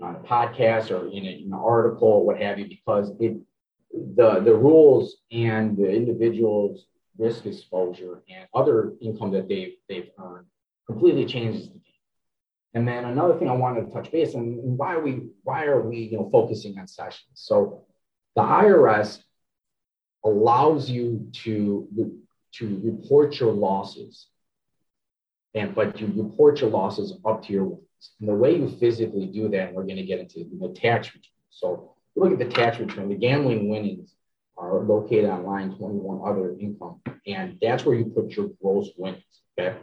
on 0.00 0.16
a 0.16 0.18
podcast 0.20 0.90
or 0.90 1.08
in, 1.08 1.26
an 1.26 1.52
article 1.52 2.08
or 2.08 2.26
what 2.26 2.40
have 2.40 2.58
you 2.58 2.66
because 2.68 3.12
it 3.20 3.36
the 4.16 4.40
the 4.40 4.54
rules 4.54 5.16
and 5.30 5.76
the 5.76 5.88
individual's 5.90 6.86
risk 7.18 7.46
exposure 7.46 8.22
and 8.30 8.46
other 8.54 8.94
income 9.00 9.30
that 9.30 9.48
they've 9.48 9.74
they've 9.88 10.10
earned 10.18 10.46
completely 10.86 11.26
changes 11.26 11.68
the 11.68 11.74
game. 11.74 11.82
and 12.74 12.88
then 12.88 13.04
another 13.04 13.38
thing 13.38 13.48
I 13.48 13.54
wanted 13.54 13.86
to 13.86 13.92
touch 13.92 14.10
base 14.10 14.34
on 14.34 14.76
why 14.76 14.94
are 14.94 15.02
we 15.02 15.28
why 15.42 15.64
are 15.64 15.80
we 15.80 15.98
you 15.98 16.18
know 16.18 16.28
focusing 16.30 16.78
on 16.78 16.86
sessions? 16.86 17.34
So 17.34 17.84
the 18.34 18.42
IRS 18.42 19.22
allows 20.24 20.88
you 20.88 21.28
to 21.44 21.88
to 22.58 22.80
report 22.82 23.38
your 23.40 23.52
losses, 23.52 24.26
and 25.54 25.74
but 25.74 26.00
you 26.00 26.12
report 26.14 26.60
your 26.60 26.70
losses 26.70 27.18
up 27.24 27.44
to 27.44 27.52
your 27.52 27.64
wins. 27.64 28.10
And 28.20 28.28
the 28.28 28.34
way 28.34 28.56
you 28.56 28.68
physically 28.68 29.26
do 29.26 29.48
that, 29.50 29.72
we're 29.72 29.84
going 29.84 29.96
to 29.96 30.04
get 30.04 30.20
into 30.20 30.44
the 30.60 30.68
tax 30.74 31.08
return. 31.08 31.22
So 31.50 31.94
you 32.14 32.22
look 32.22 32.32
at 32.32 32.38
the 32.38 32.54
tax 32.54 32.78
return. 32.78 33.08
The 33.08 33.14
gambling 33.14 33.68
winnings 33.68 34.14
are 34.56 34.80
located 34.80 35.30
on 35.30 35.44
line 35.44 35.76
21 35.76 36.20
other 36.24 36.56
income, 36.58 37.00
and 37.26 37.58
that's 37.60 37.84
where 37.84 37.94
you 37.94 38.06
put 38.06 38.30
your 38.30 38.50
gross 38.62 38.90
winnings. 38.96 39.22
Okay. 39.58 39.76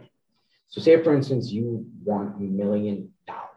So 0.68 0.80
say, 0.80 1.02
for 1.02 1.14
instance, 1.14 1.50
you 1.50 1.84
won 2.04 2.34
a 2.36 2.40
million 2.40 3.12
dollars 3.26 3.50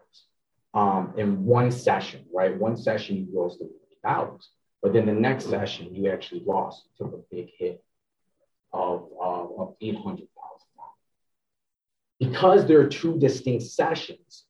um, 0.74 1.14
in 1.16 1.44
one 1.44 1.70
session, 1.70 2.24
right? 2.34 2.56
One 2.58 2.76
session 2.76 3.16
you 3.16 3.28
lost 3.32 3.60
a 3.60 3.64
million 3.64 3.78
dollars. 4.02 4.48
But 4.82 4.92
then 4.92 5.06
the 5.06 5.12
next 5.12 5.48
session, 5.48 5.94
you 5.94 6.10
actually 6.10 6.42
lost, 6.44 6.88
took 6.98 7.14
a 7.14 7.34
big 7.34 7.50
hit 7.56 7.82
of, 8.74 9.08
uh, 9.20 9.62
of 9.62 9.74
$800,000. 9.80 10.26
Because 12.18 12.66
there 12.66 12.80
are 12.80 12.88
two 12.88 13.18
distinct 13.18 13.64
sessions, 13.64 14.44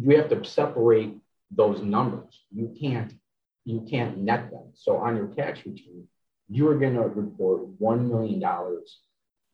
you 0.00 0.16
have 0.16 0.28
to 0.28 0.44
separate 0.44 1.14
those 1.50 1.80
numbers. 1.80 2.44
You 2.54 2.74
can't, 2.78 3.12
you 3.64 3.86
can't 3.88 4.18
net 4.18 4.50
them. 4.50 4.72
So 4.74 4.96
on 4.96 5.16
your 5.16 5.28
tax 5.28 5.60
return, 5.64 6.06
you 6.48 6.68
are 6.68 6.78
going 6.78 6.94
to 6.94 7.02
report 7.02 7.80
$1 7.80 8.08
million 8.08 8.42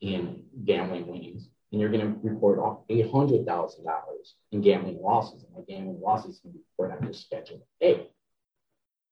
in 0.01 0.43
gambling 0.65 1.07
winnings 1.07 1.49
and 1.71 1.81
you're 1.81 1.91
going 1.91 2.01
to 2.01 2.19
report 2.23 2.59
$800,000 2.89 3.47
in 4.53 4.61
gambling 4.61 5.01
losses. 5.01 5.45
And 5.45 5.57
the 5.57 5.73
gambling 5.73 6.01
losses 6.03 6.39
can 6.41 6.51
be 6.53 6.59
reported 6.59 6.99
on 6.99 7.05
your 7.05 7.15
Schedule 7.15 7.67
A. 7.83 8.07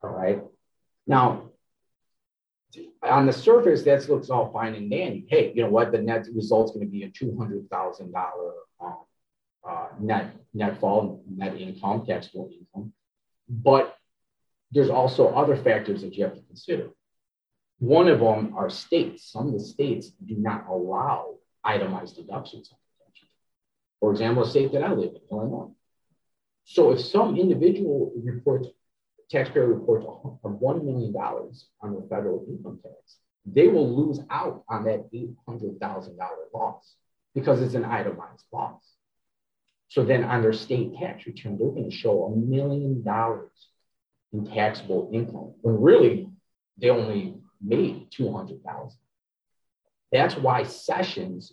All 0.02 0.11
right. 0.11 0.42
Now, 1.06 1.50
on 3.03 3.27
the 3.27 3.33
surface, 3.33 3.83
that 3.85 4.09
looks 4.09 4.31
all 4.31 4.53
fine 4.53 4.75
and 4.75 4.91
dandy. 4.91 5.27
Hey, 5.29 5.53
you 5.55 5.62
know 5.62 5.71
what? 5.71 5.93
The 5.93 5.99
net 5.99 6.27
result 6.35 6.71
is 6.71 6.77
going 6.77 6.87
to 6.87 6.91
be 6.91 7.05
a 7.05 7.11
$200,000 7.11 8.53
um, 8.81 8.97
uh, 9.69 9.87
net 9.99 10.35
net 10.55 10.81
fall, 10.81 11.23
net 11.29 11.57
income, 11.57 12.05
taxable 12.07 12.50
income. 12.53 12.93
But 13.49 13.97
there's 14.73 14.91
also 14.91 15.29
other 15.29 15.57
factors 15.57 16.03
that 16.03 16.15
you 16.15 16.25
have 16.25 16.35
to 16.35 16.43
consider. 16.43 16.91
One 17.79 18.09
of 18.09 18.21
them 18.21 18.55
are 18.57 18.71
states. 18.71 19.31
Some 19.31 19.49
of 19.49 19.53
the 19.55 19.61
states 19.61 20.11
do 20.25 20.37
not 20.37 20.67
allow 20.69 21.37
itemized 21.65 22.17
deductions. 22.17 22.73
For 24.00 24.12
example, 24.12 24.45
a 24.45 24.49
state 24.49 24.73
that 24.73 24.83
I 24.83 24.93
live 24.93 25.11
in, 25.11 25.21
Illinois. 25.31 25.71
So 26.65 26.93
if 26.93 27.00
some 27.00 27.37
individual 27.37 28.12
reports, 28.17 28.69
taxpayer 29.31 29.67
reports 29.67 30.05
$1 30.45 30.85
million 30.85 31.15
on 31.17 31.93
their 31.93 32.03
federal 32.09 32.45
income 32.49 32.81
tax, 32.83 33.17
they 33.47 33.69
will 33.69 33.89
lose 33.89 34.21
out 34.31 34.65
on 34.69 34.85
that 34.85 35.11
$800,000 35.13 36.17
loss 36.53 36.95
because 37.35 37.63
it's 37.63 37.75
an 37.75 37.85
itemized 37.85 38.45
loss. 38.53 38.83
So 39.89 40.05
then 40.05 40.25
on 40.25 40.43
their 40.43 40.53
state 40.53 40.97
tax 40.99 41.27
return, 41.27 41.59
they're 41.59 41.71
going 41.71 41.91
to 41.91 41.97
show 41.97 42.25
a 42.25 42.37
million 42.37 43.03
dollars 43.03 43.51
in 44.33 44.47
taxable 44.47 45.11
income 45.13 45.55
when 45.63 45.81
really 45.81 46.29
they 46.79 46.91
only 46.91 47.37
made 47.63 48.07
200,000. 48.11 48.99
That's 50.13 50.37
why 50.37 50.65
sessions 50.65 51.53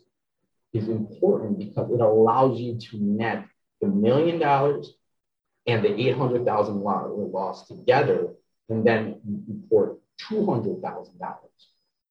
is 0.74 0.88
important 0.88 1.60
because 1.60 1.92
it 1.92 2.02
allows 2.02 2.60
you 2.60 2.78
to 2.78 2.98
net 2.98 3.46
the 3.82 3.88
million 3.88 4.40
dollars 4.40 4.94
and 5.68 5.84
the 5.84 5.94
800,000 6.10 6.82
loss 6.82 7.68
together 7.68 8.30
and 8.70 8.86
then 8.86 9.20
you 9.26 9.44
report 9.48 10.00
$200,000 10.30 10.82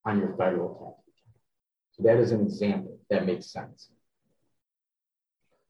on 0.05 0.19
your 0.19 0.37
federal 0.37 0.75
tax 0.75 1.03
return. 1.07 1.41
So 1.93 2.03
that 2.05 2.17
is 2.19 2.33
an 2.33 2.43
example 2.43 2.99
that 3.11 3.27
makes 3.27 3.47
sense. 3.47 3.91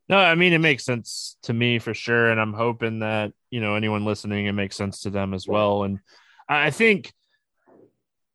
No, 0.08 0.18
I 0.18 0.36
mean 0.36 0.52
it 0.52 0.58
makes 0.58 0.84
sense 0.84 1.36
to 1.42 1.52
me 1.52 1.80
for 1.80 1.92
sure, 1.92 2.30
and 2.30 2.40
I'm 2.40 2.52
hoping 2.52 3.00
that 3.00 3.32
you 3.50 3.60
know 3.60 3.74
anyone 3.74 4.04
listening 4.04 4.46
it 4.46 4.52
makes 4.52 4.76
sense 4.76 5.00
to 5.00 5.10
them 5.10 5.34
as 5.34 5.48
well. 5.48 5.82
And 5.82 5.98
I 6.48 6.70
think 6.70 7.12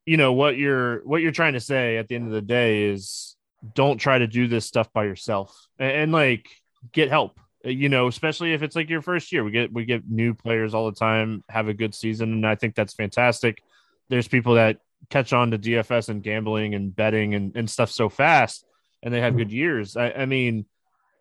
you 0.04 0.18
know 0.18 0.34
what 0.34 0.58
you're 0.58 0.98
what 1.04 1.22
you're 1.22 1.32
trying 1.32 1.54
to 1.54 1.60
say 1.60 1.96
at 1.96 2.08
the 2.08 2.14
end 2.14 2.26
of 2.26 2.32
the 2.32 2.42
day 2.42 2.84
is 2.84 3.36
don't 3.74 3.96
try 3.96 4.18
to 4.18 4.26
do 4.26 4.48
this 4.48 4.66
stuff 4.66 4.92
by 4.92 5.04
yourself 5.04 5.66
and, 5.78 5.92
and 5.92 6.12
like 6.12 6.50
get 6.92 7.08
help 7.08 7.38
you 7.64 7.88
know 7.88 8.08
especially 8.08 8.52
if 8.52 8.62
it's 8.62 8.76
like 8.76 8.90
your 8.90 9.02
first 9.02 9.32
year. 9.32 9.44
We 9.44 9.50
get 9.50 9.72
we 9.72 9.84
get 9.84 10.08
new 10.08 10.34
players 10.34 10.74
all 10.74 10.90
the 10.90 10.96
time 10.96 11.44
have 11.48 11.68
a 11.68 11.74
good 11.74 11.94
season 11.94 12.32
and 12.32 12.46
i 12.46 12.54
think 12.54 12.74
that's 12.74 12.94
fantastic. 12.94 13.62
There's 14.08 14.28
people 14.28 14.54
that 14.54 14.78
catch 15.10 15.32
on 15.32 15.50
to 15.50 15.58
dfs 15.58 16.08
and 16.08 16.22
gambling 16.22 16.74
and 16.74 16.94
betting 16.94 17.34
and, 17.34 17.56
and 17.56 17.68
stuff 17.68 17.90
so 17.90 18.08
fast 18.08 18.64
and 19.02 19.12
they 19.12 19.20
have 19.20 19.36
good 19.36 19.52
years. 19.52 19.96
I, 19.96 20.10
I 20.10 20.26
mean 20.26 20.66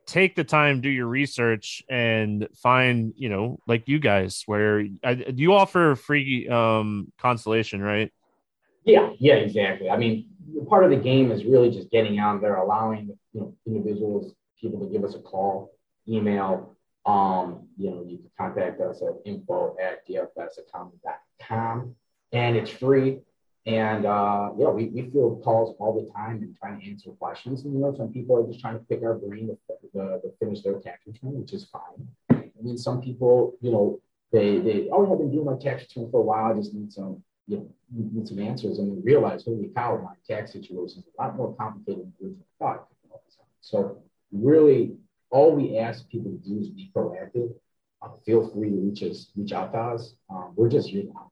take 0.06 0.36
the 0.36 0.44
time 0.44 0.82
do 0.82 0.90
your 0.90 1.08
research 1.08 1.84
and 1.90 2.48
find 2.56 3.14
you 3.16 3.30
know 3.30 3.60
like 3.68 3.88
you 3.88 4.00
guys 4.00 4.44
where 4.46 4.84
I, 5.04 5.12
you 5.36 5.54
offer 5.54 5.96
free 5.96 6.48
um 6.50 7.12
constellation 7.20 7.82
right? 7.82 8.12
Yeah 8.84 9.12
yeah 9.20 9.36
exactly. 9.36 9.90
I 9.90 9.98
mean 9.98 10.28
part 10.68 10.84
of 10.84 10.90
the 10.90 10.98
game 10.98 11.32
is 11.32 11.46
really 11.46 11.70
just 11.70 11.90
getting 11.92 12.20
out 12.20 12.42
there 12.42 12.56
allowing 12.56 13.18
you 13.34 13.42
know 13.42 13.56
individuals 13.66 14.34
people 14.60 14.80
to 14.80 14.92
give 14.92 15.04
us 15.04 15.16
a 15.16 15.20
call 15.20 15.72
email 16.08 16.76
um 17.06 17.68
you 17.78 17.90
know 17.90 18.04
you 18.08 18.18
can 18.18 18.30
contact 18.38 18.80
us 18.80 19.02
at 19.02 19.14
info 19.26 19.76
at 19.82 20.08
dfsaccounting.com 20.08 21.96
and 22.32 22.56
it's 22.56 22.70
free 22.70 23.20
and 23.66 24.06
uh, 24.08 24.50
yeah, 24.58 24.70
we, 24.70 24.88
we 24.88 25.10
field 25.12 25.44
calls 25.44 25.76
all 25.80 25.94
the 25.94 26.12
time 26.14 26.38
and 26.42 26.58
trying 26.58 26.80
to 26.80 26.90
answer 26.90 27.12
questions. 27.12 27.64
And 27.64 27.74
you 27.74 27.80
know, 27.80 27.94
some 27.96 28.12
people 28.12 28.36
are 28.38 28.48
just 28.48 28.60
trying 28.60 28.74
to 28.74 28.84
pick 28.86 29.04
our 29.04 29.14
brain 29.14 29.50
to, 29.50 29.90
to, 29.94 30.20
to 30.20 30.32
finish 30.40 30.64
their 30.64 30.80
tax 30.80 31.06
return, 31.06 31.40
which 31.40 31.54
is 31.54 31.66
fine. 31.66 32.08
And 32.30 32.52
then 32.64 32.78
some 32.78 33.02
people, 33.02 33.54
you 33.62 33.72
know, 33.72 34.02
they 34.32 34.60
they 34.60 34.90
oh, 34.92 35.12
I've 35.12 35.20
been 35.20 35.32
doing 35.32 35.46
my 35.46 35.58
tax 35.58 35.84
return 35.84 36.10
for 36.10 36.22
a 36.22 36.24
while. 36.24 36.52
I 36.52 36.58
just 36.58 36.74
need 36.74 36.92
some 36.92 37.22
you 37.48 37.58
know 37.58 37.70
need 37.92 38.28
some 38.28 38.40
answers, 38.40 38.80
and 38.80 38.98
they 38.98 39.02
realize, 39.02 39.44
holy 39.44 39.70
cow, 39.76 40.00
my 40.02 40.14
tax 40.28 40.54
situation 40.54 41.00
is 41.00 41.14
a 41.20 41.22
lot 41.22 41.36
more 41.36 41.54
complicated 41.56 42.12
than 42.20 42.30
we 42.30 42.36
thought. 42.58 42.88
So 43.60 44.02
really, 44.32 44.96
all 45.32 45.56
we 45.56 45.78
ask 45.78 46.08
people 46.10 46.32
to 46.32 46.38
do 46.38 46.60
is 46.60 46.70
be 46.70 46.92
proactive. 46.96 47.54
Uh, 48.02 48.10
feel 48.26 48.50
free 48.50 48.70
to 48.70 48.76
reach 48.76 49.04
us, 49.04 49.32
reach 49.36 49.52
out 49.52 49.72
to 49.74 49.80
us. 49.80 50.16
Um, 50.30 50.54
we're 50.56 50.70
just 50.70 50.90
here 50.90 51.04
now 51.06 51.32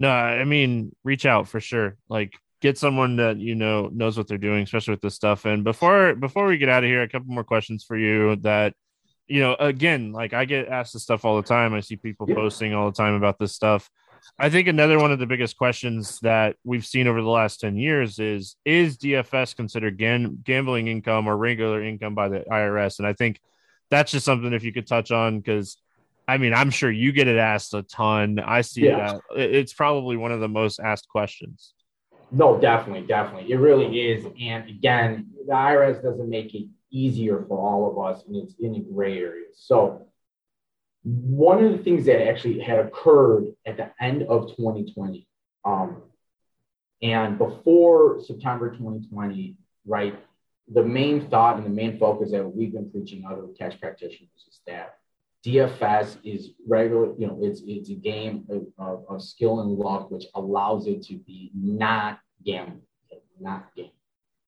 no, 0.00 0.10
I 0.10 0.44
mean, 0.44 0.94
reach 1.04 1.26
out 1.26 1.48
for 1.48 1.60
sure. 1.60 1.96
Like 2.08 2.34
get 2.60 2.78
someone 2.78 3.16
that 3.16 3.38
you 3.38 3.54
know 3.54 3.88
knows 3.92 4.16
what 4.16 4.26
they're 4.28 4.38
doing, 4.38 4.62
especially 4.62 4.92
with 4.92 5.00
this 5.00 5.14
stuff. 5.14 5.44
And 5.44 5.64
before 5.64 6.14
before 6.14 6.46
we 6.46 6.58
get 6.58 6.68
out 6.68 6.84
of 6.84 6.88
here, 6.88 7.02
a 7.02 7.08
couple 7.08 7.32
more 7.32 7.44
questions 7.44 7.84
for 7.84 7.96
you 7.96 8.36
that 8.36 8.74
you 9.26 9.40
know, 9.40 9.54
again, 9.58 10.12
like 10.12 10.34
I 10.34 10.44
get 10.44 10.68
asked 10.68 10.92
this 10.92 11.02
stuff 11.02 11.24
all 11.24 11.36
the 11.36 11.48
time. 11.48 11.72
I 11.72 11.80
see 11.80 11.96
people 11.96 12.26
yeah. 12.28 12.34
posting 12.34 12.74
all 12.74 12.90
the 12.90 12.96
time 12.96 13.14
about 13.14 13.38
this 13.38 13.54
stuff. 13.54 13.88
I 14.38 14.50
think 14.50 14.68
another 14.68 14.98
one 14.98 15.12
of 15.12 15.18
the 15.18 15.26
biggest 15.26 15.56
questions 15.56 16.18
that 16.20 16.56
we've 16.64 16.84
seen 16.84 17.06
over 17.06 17.22
the 17.22 17.28
last 17.28 17.60
10 17.60 17.76
years 17.76 18.18
is 18.18 18.56
is 18.64 18.98
DFS 18.98 19.54
considered 19.54 19.96
gam- 19.96 20.40
gambling 20.42 20.88
income 20.88 21.28
or 21.28 21.36
regular 21.36 21.82
income 21.82 22.14
by 22.14 22.28
the 22.28 22.40
IRS? 22.40 22.98
And 22.98 23.06
I 23.06 23.12
think 23.12 23.40
that's 23.90 24.12
just 24.12 24.24
something 24.24 24.52
if 24.52 24.64
you 24.64 24.72
could 24.72 24.86
touch 24.86 25.10
on 25.10 25.38
because 25.38 25.76
I 26.26 26.38
mean, 26.38 26.54
I'm 26.54 26.70
sure 26.70 26.90
you 26.90 27.12
get 27.12 27.28
it 27.28 27.36
asked 27.36 27.74
a 27.74 27.82
ton. 27.82 28.38
I 28.38 28.62
see 28.62 28.86
yeah. 28.86 29.18
that. 29.34 29.36
It's 29.36 29.74
probably 29.74 30.16
one 30.16 30.32
of 30.32 30.40
the 30.40 30.48
most 30.48 30.80
asked 30.80 31.08
questions. 31.08 31.74
No, 32.30 32.58
definitely, 32.58 33.06
definitely. 33.06 33.52
It 33.52 33.58
really 33.58 34.00
is. 34.00 34.26
And 34.40 34.68
again, 34.68 35.28
the 35.46 35.52
IRS 35.52 36.02
doesn't 36.02 36.28
make 36.28 36.54
it 36.54 36.66
easier 36.90 37.44
for 37.46 37.58
all 37.58 37.90
of 37.90 37.98
us, 37.98 38.24
and 38.26 38.36
it's 38.36 38.54
in 38.58 38.74
a 38.74 38.80
gray 38.80 39.18
area. 39.18 39.46
So, 39.54 40.06
one 41.04 41.62
of 41.62 41.72
the 41.72 41.78
things 41.78 42.06
that 42.06 42.26
actually 42.26 42.60
had 42.60 42.78
occurred 42.78 43.44
at 43.66 43.76
the 43.76 43.90
end 44.00 44.22
of 44.22 44.56
2020, 44.56 45.26
um, 45.64 46.02
and 47.02 47.36
before 47.36 48.20
September 48.22 48.70
2020, 48.70 49.56
right, 49.86 50.18
the 50.72 50.82
main 50.82 51.28
thought 51.28 51.56
and 51.56 51.66
the 51.66 51.70
main 51.70 51.98
focus 51.98 52.30
that 52.30 52.44
we've 52.44 52.72
been 52.72 52.90
preaching 52.90 53.24
other 53.30 53.42
tax 53.58 53.74
practitioners 53.74 54.30
is 54.48 54.60
that 54.66 54.96
DFS 55.44 56.16
is 56.24 56.52
regular, 56.66 57.12
you 57.18 57.26
know, 57.26 57.38
it's 57.42 57.60
it's 57.66 57.90
a 57.90 57.94
game 57.94 58.46
of, 58.48 58.66
of, 58.78 59.04
of, 59.10 59.22
skill 59.22 59.60
and 59.60 59.72
luck, 59.72 60.10
which 60.10 60.24
allows 60.34 60.86
it 60.86 61.02
to 61.02 61.18
be 61.18 61.50
not 61.54 62.18
gambling, 62.46 62.80
not 63.38 63.74
game. 63.76 63.90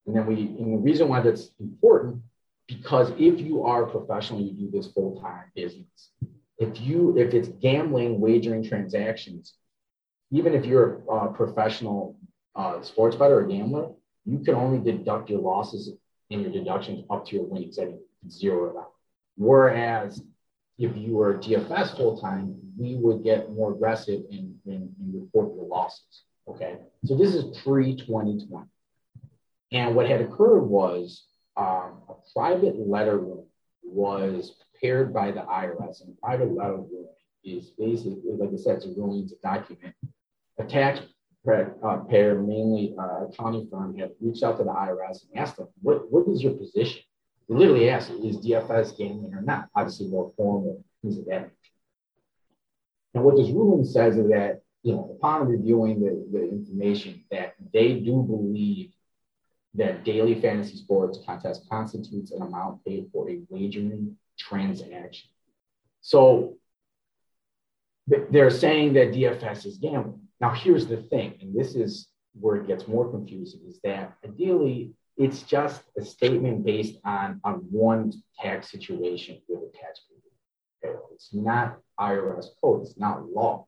And 0.07 0.17
then 0.17 0.25
we, 0.25 0.35
and 0.35 0.73
the 0.73 0.79
reason 0.79 1.09
why 1.09 1.21
that's 1.21 1.51
important, 1.61 2.23
because 2.67 3.11
if 3.19 3.41
you 3.41 3.65
are 3.65 3.83
a 3.83 3.91
professional, 3.91 4.41
you 4.41 4.53
do 4.53 4.71
this 4.71 4.87
full 4.87 5.21
time 5.21 5.45
business. 5.55 6.13
If 6.59 6.81
you, 6.81 7.17
if 7.19 7.35
it's 7.35 7.49
gambling, 7.49 8.21
wagering 8.21 8.65
transactions, 8.65 9.55
even 10.31 10.55
if 10.55 10.65
you're 10.65 11.03
a 11.09 11.33
professional 11.33 12.17
uh, 12.55 12.83
sports 12.83 13.17
bettor 13.17 13.41
or 13.41 13.47
gambler, 13.47 13.91
you 14.25 14.39
can 14.41 14.55
only 14.55 14.79
deduct 14.79 15.31
your 15.31 15.41
losses 15.41 15.93
and 16.31 16.43
your 16.43 16.51
deductions 16.51 17.05
up 17.11 17.27
to 17.27 17.37
your 17.37 17.45
winnings 17.45 17.79
and 17.79 17.99
zero 18.29 18.71
it 18.71 18.77
out. 18.77 18.93
Whereas 19.37 20.23
if 20.79 20.97
you 20.97 21.17
were 21.17 21.35
DFS 21.35 21.97
full 21.97 22.21
time, 22.21 22.57
we 22.79 22.97
would 22.97 23.23
get 23.23 23.53
more 23.53 23.73
aggressive 23.73 24.23
and, 24.31 24.55
report 25.13 25.55
your 25.55 25.67
losses. 25.67 26.25
Okay. 26.49 26.77
So 27.05 27.17
this 27.17 27.35
is 27.35 27.57
pre 27.59 27.97
2020. 27.97 28.67
And 29.73 29.95
what 29.95 30.09
had 30.09 30.21
occurred 30.21 30.63
was 30.63 31.25
um, 31.57 32.03
a 32.09 32.15
private 32.35 32.77
letter 32.77 33.25
was 33.83 34.55
prepared 34.79 35.13
by 35.13 35.31
the 35.31 35.41
IRS. 35.41 36.03
And 36.03 36.19
private 36.21 36.53
letter 36.53 36.83
is 37.45 37.71
basically, 37.79 38.21
like 38.39 38.51
I 38.53 38.57
said, 38.57 38.77
it's 38.77 38.87
a 38.87 38.89
ruling, 38.97 39.25
it's 39.25 39.33
a 39.33 39.37
document. 39.43 39.95
A 40.59 40.65
taxpayer, 40.65 41.77
uh, 41.83 42.03
mainly 42.09 42.95
uh, 42.99 43.27
accounting 43.27 43.69
firm, 43.71 43.97
had 43.97 44.13
reached 44.21 44.43
out 44.43 44.59
to 44.59 44.65
the 44.65 44.71
IRS 44.71 45.25
and 45.25 45.39
asked 45.39 45.57
them, 45.57 45.69
what, 45.83 46.11
what 46.11 46.27
is 46.29 46.43
your 46.43 46.55
position? 46.55 47.03
They 47.49 47.55
literally 47.55 47.89
asked, 47.89 48.11
is 48.11 48.39
DFS 48.39 48.97
gambling 48.97 49.35
or 49.35 49.43
not? 49.43 49.69
Obviously, 49.75 50.09
more 50.09 50.33
formal 50.37 50.85
things 51.03 51.19
of 51.19 51.27
that. 51.27 51.51
And 53.15 53.25
what 53.25 53.37
this 53.37 53.51
ruling 53.51 53.85
says 53.85 54.17
is 54.17 54.29
that, 54.29 54.61
you 54.83 54.93
know, 54.93 55.17
upon 55.17 55.49
reviewing 55.49 56.01
the, 56.01 56.27
the 56.33 56.49
information, 56.51 57.25
that 57.31 57.55
they 57.73 57.95
do 57.95 58.23
believe 58.23 58.91
that 59.75 60.05
daily 60.05 60.41
fantasy 60.41 60.77
sports 60.77 61.19
contest 61.25 61.69
constitutes 61.69 62.31
an 62.33 62.43
amount 62.43 62.85
paid 62.85 63.09
for 63.13 63.29
a 63.31 63.41
wagering 63.49 64.17
transaction. 64.39 65.29
So 66.01 66.57
they're 68.07 68.51
saying 68.51 68.95
that 68.95 69.13
DFS 69.13 69.67
is 69.67 69.79
gambling. 69.79 70.21
Now, 70.41 70.51
here's 70.51 70.87
the 70.87 70.99
thing, 70.99 71.35
and 71.41 71.55
this 71.55 71.75
is 71.75 72.09
where 72.39 72.57
it 72.57 72.67
gets 72.67 72.87
more 72.87 73.11
confusing, 73.11 73.61
is 73.69 73.81
that 73.83 74.17
ideally 74.25 74.93
it's 75.17 75.43
just 75.43 75.83
a 75.99 76.05
statement 76.05 76.65
based 76.65 76.99
on, 77.05 77.41
on 77.43 77.55
one 77.71 78.13
tax 78.39 78.71
situation 78.71 79.41
with 79.49 79.61
a 79.61 79.73
taxpayer. 79.73 81.01
It's 81.13 81.31
not 81.33 81.79
IRS 81.99 82.47
code, 82.63 82.83
it's 82.83 82.99
not 82.99 83.29
law. 83.31 83.67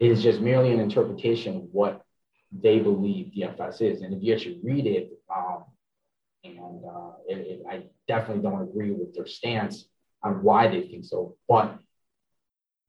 It 0.00 0.10
is 0.10 0.22
just 0.22 0.40
merely 0.40 0.72
an 0.72 0.80
interpretation 0.80 1.56
of 1.56 1.62
what 1.70 2.02
they 2.50 2.78
believe 2.78 3.32
DFS 3.36 3.82
is. 3.82 4.02
And 4.02 4.14
if 4.14 4.22
you 4.22 4.34
actually 4.34 4.60
read 4.64 4.86
it 4.86 5.10
um, 5.34 5.64
And 6.44 6.84
uh, 6.84 7.12
it, 7.28 7.38
it, 7.38 7.62
I 7.70 7.84
definitely 8.08 8.42
don't 8.42 8.62
agree 8.62 8.92
with 8.92 9.14
their 9.14 9.26
stance 9.26 9.84
on 10.22 10.42
why 10.42 10.68
they 10.68 10.82
think 10.82 11.04
so. 11.04 11.36
But 11.48 11.78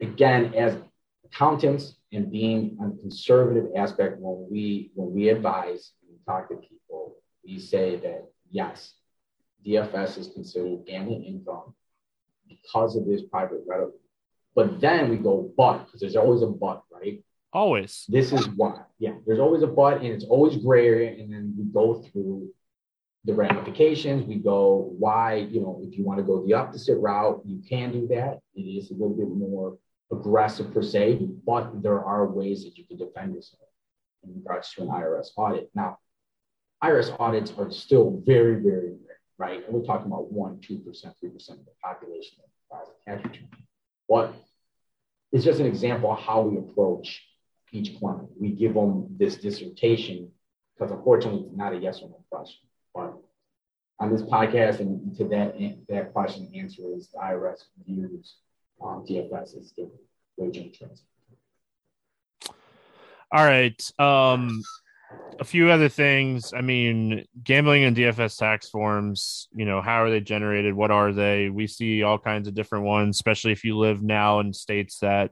again, 0.02 0.54
as 0.54 0.78
accountants 1.26 1.96
and 2.12 2.32
being 2.32 2.78
on 2.80 2.96
the 2.96 3.02
conservative 3.02 3.72
aspect, 3.76 4.18
when 4.20 4.48
we 4.50 4.92
when 4.96 5.14
we 5.14 5.30
advise 5.30 5.92
and 6.08 6.18
talk 6.26 6.50
to 6.50 6.56
people, 6.56 7.16
we 7.46 7.60
say 7.60 7.98
that 7.98 8.26
yes, 8.50 8.94
DFS 9.66 10.18
is 10.18 10.28
considered 10.30 10.86
gambling 10.86 11.24
income 11.24 11.74
because 12.48 12.96
of 12.96 13.06
this 13.06 13.22
private 13.24 13.62
revenue. 13.68 13.92
But 14.56 14.82
then 14.82 15.10
we 15.10 15.18
go, 15.18 15.52
but, 15.56 15.86
because 15.86 16.00
there's 16.00 16.16
always 16.16 16.42
a 16.42 16.48
but, 16.48 16.82
right? 16.92 17.24
Always. 17.54 18.06
This 18.10 18.32
is 18.32 18.48
why. 18.50 18.82
Yeah, 18.98 19.14
there's 19.26 19.40
always 19.40 19.62
a 19.62 19.68
but, 19.68 19.98
and 19.98 20.08
it's 20.08 20.26
always 20.26 20.58
gray 20.58 20.88
area. 20.88 21.22
And 21.22 21.32
then 21.32 21.54
we 21.58 21.66
go 21.66 22.02
through 22.02 22.50
the 23.28 23.34
ramifications. 23.34 24.26
We 24.26 24.36
go, 24.36 24.96
why, 24.98 25.36
you 25.36 25.60
know, 25.60 25.80
if 25.84 25.98
you 25.98 26.06
want 26.06 26.20
to 26.20 26.24
go 26.24 26.44
the 26.46 26.54
opposite 26.54 26.98
route, 26.98 27.42
you 27.46 27.62
can 27.70 27.92
do 27.92 28.08
that. 28.08 28.40
It 28.56 28.62
is 28.62 28.90
a 28.90 28.94
little 28.94 29.16
bit 29.16 29.28
more 29.28 29.78
aggressive 30.12 30.74
per 30.74 30.82
se, 30.82 31.28
but 31.46 31.84
there 31.84 32.04
are 32.04 32.26
ways 32.26 32.64
that 32.64 32.78
you 32.78 32.86
can 32.86 32.98
defend 32.98 33.36
yourself 33.36 33.70
in 34.24 34.34
regards 34.34 34.74
to 34.74 34.84
an 34.84 34.88
IRS 34.88 35.28
audit. 35.36 35.70
Now, 35.76 35.98
IRS 36.82 37.20
audits 37.20 37.52
are 37.58 37.70
still 37.70 38.22
very, 38.26 38.56
very 38.56 38.92
rare, 38.92 39.20
right? 39.38 39.66
And 39.66 39.74
we're 39.74 39.86
talking 39.86 40.08
about 40.08 40.34
1%, 40.34 40.62
2%, 40.62 40.86
3% 40.86 41.50
of 41.50 41.66
the 41.66 41.72
population 41.84 42.38
that 42.38 42.50
files 42.72 42.88
a 42.90 43.10
tax 43.10 43.26
return. 43.26 43.50
But 44.08 44.34
it's 45.34 45.44
just 45.44 45.60
an 45.60 45.66
example 45.66 46.14
of 46.14 46.20
how 46.20 46.44
we 46.44 46.58
approach 46.58 47.24
each 47.74 48.00
client. 48.00 48.30
We 48.40 48.52
give 48.52 48.74
them 48.74 49.08
this 49.20 49.36
dissertation 49.36 50.32
because 50.74 50.94
unfortunately 50.94 51.42
it's 51.48 51.58
not 51.58 51.74
a 51.74 51.78
yes 51.78 52.02
or 52.02 52.10
no 52.10 52.24
question. 52.32 52.67
On 54.00 54.12
this 54.12 54.22
podcast 54.22 54.80
and 54.80 55.16
to 55.18 55.24
that 55.30 55.56
that 55.89 56.13
question, 56.13 56.51
answer 56.56 56.84
is 56.96 57.10
the 57.10 57.18
IRS 57.18 57.63
views 57.86 58.36
um, 58.82 59.04
DFS 59.08 59.58
as 59.60 59.74
the 59.75 59.89
wage 60.38 60.77
transfer. 60.77 61.06
All 63.32 63.44
right. 63.44 63.82
Um, 64.00 64.63
a 65.39 65.44
few 65.44 65.70
other 65.70 65.89
things. 65.89 66.54
I 66.54 66.62
mean, 66.62 67.25
gambling 67.44 67.84
and 67.84 67.96
DFS 67.96 68.38
tax 68.38 68.70
forms, 68.70 69.48
you 69.54 69.66
know, 69.66 69.82
how 69.82 70.04
are 70.04 70.10
they 70.10 70.20
generated? 70.20 70.74
What 70.74 70.92
are 70.92 71.12
they? 71.12 71.50
We 71.50 71.68
see 71.68 72.04
all 72.04 72.18
kinds 72.18 72.48
of 72.48 72.54
different 72.54 72.86
ones, 72.86 73.18
especially 73.18 73.51
if 73.51 73.63
you 73.63 73.77
live 73.77 74.01
now 74.01 74.39
in 74.39 74.54
states 74.54 75.00
that 75.00 75.32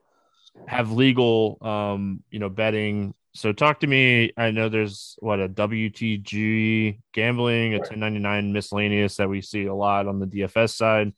have 0.68 0.92
legal, 0.92 1.58
um, 1.62 2.24
you 2.30 2.40
know, 2.40 2.50
betting. 2.50 3.14
So 3.34 3.52
talk 3.52 3.82
to 3.82 3.88
me. 3.88 4.32
I 4.38 4.52
know 4.52 4.70
there's 4.70 5.16
what 5.20 5.40
a 5.40 5.50
W2G 5.50 7.00
gambling, 7.14 7.74
a 7.74 7.78
1099 7.78 8.54
miscellaneous 8.54 9.18
that 9.18 9.30
we 9.30 9.42
see 9.42 9.66
a 9.66 9.76
lot 9.76 10.08
on 10.08 10.20
the 10.20 10.26
DFS 10.26 10.76
side. 10.76 11.14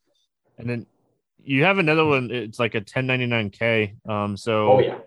And 0.57 0.69
then 0.69 0.85
you 1.43 1.63
have 1.63 1.77
another 1.77 2.05
one. 2.05 2.31
It's 2.31 2.59
like 2.59 2.75
a 2.75 2.81
1099K. 2.81 3.95
Um, 4.09 4.35
so 4.35 4.71
Oh 4.71 4.79
yeah. 4.79 4.97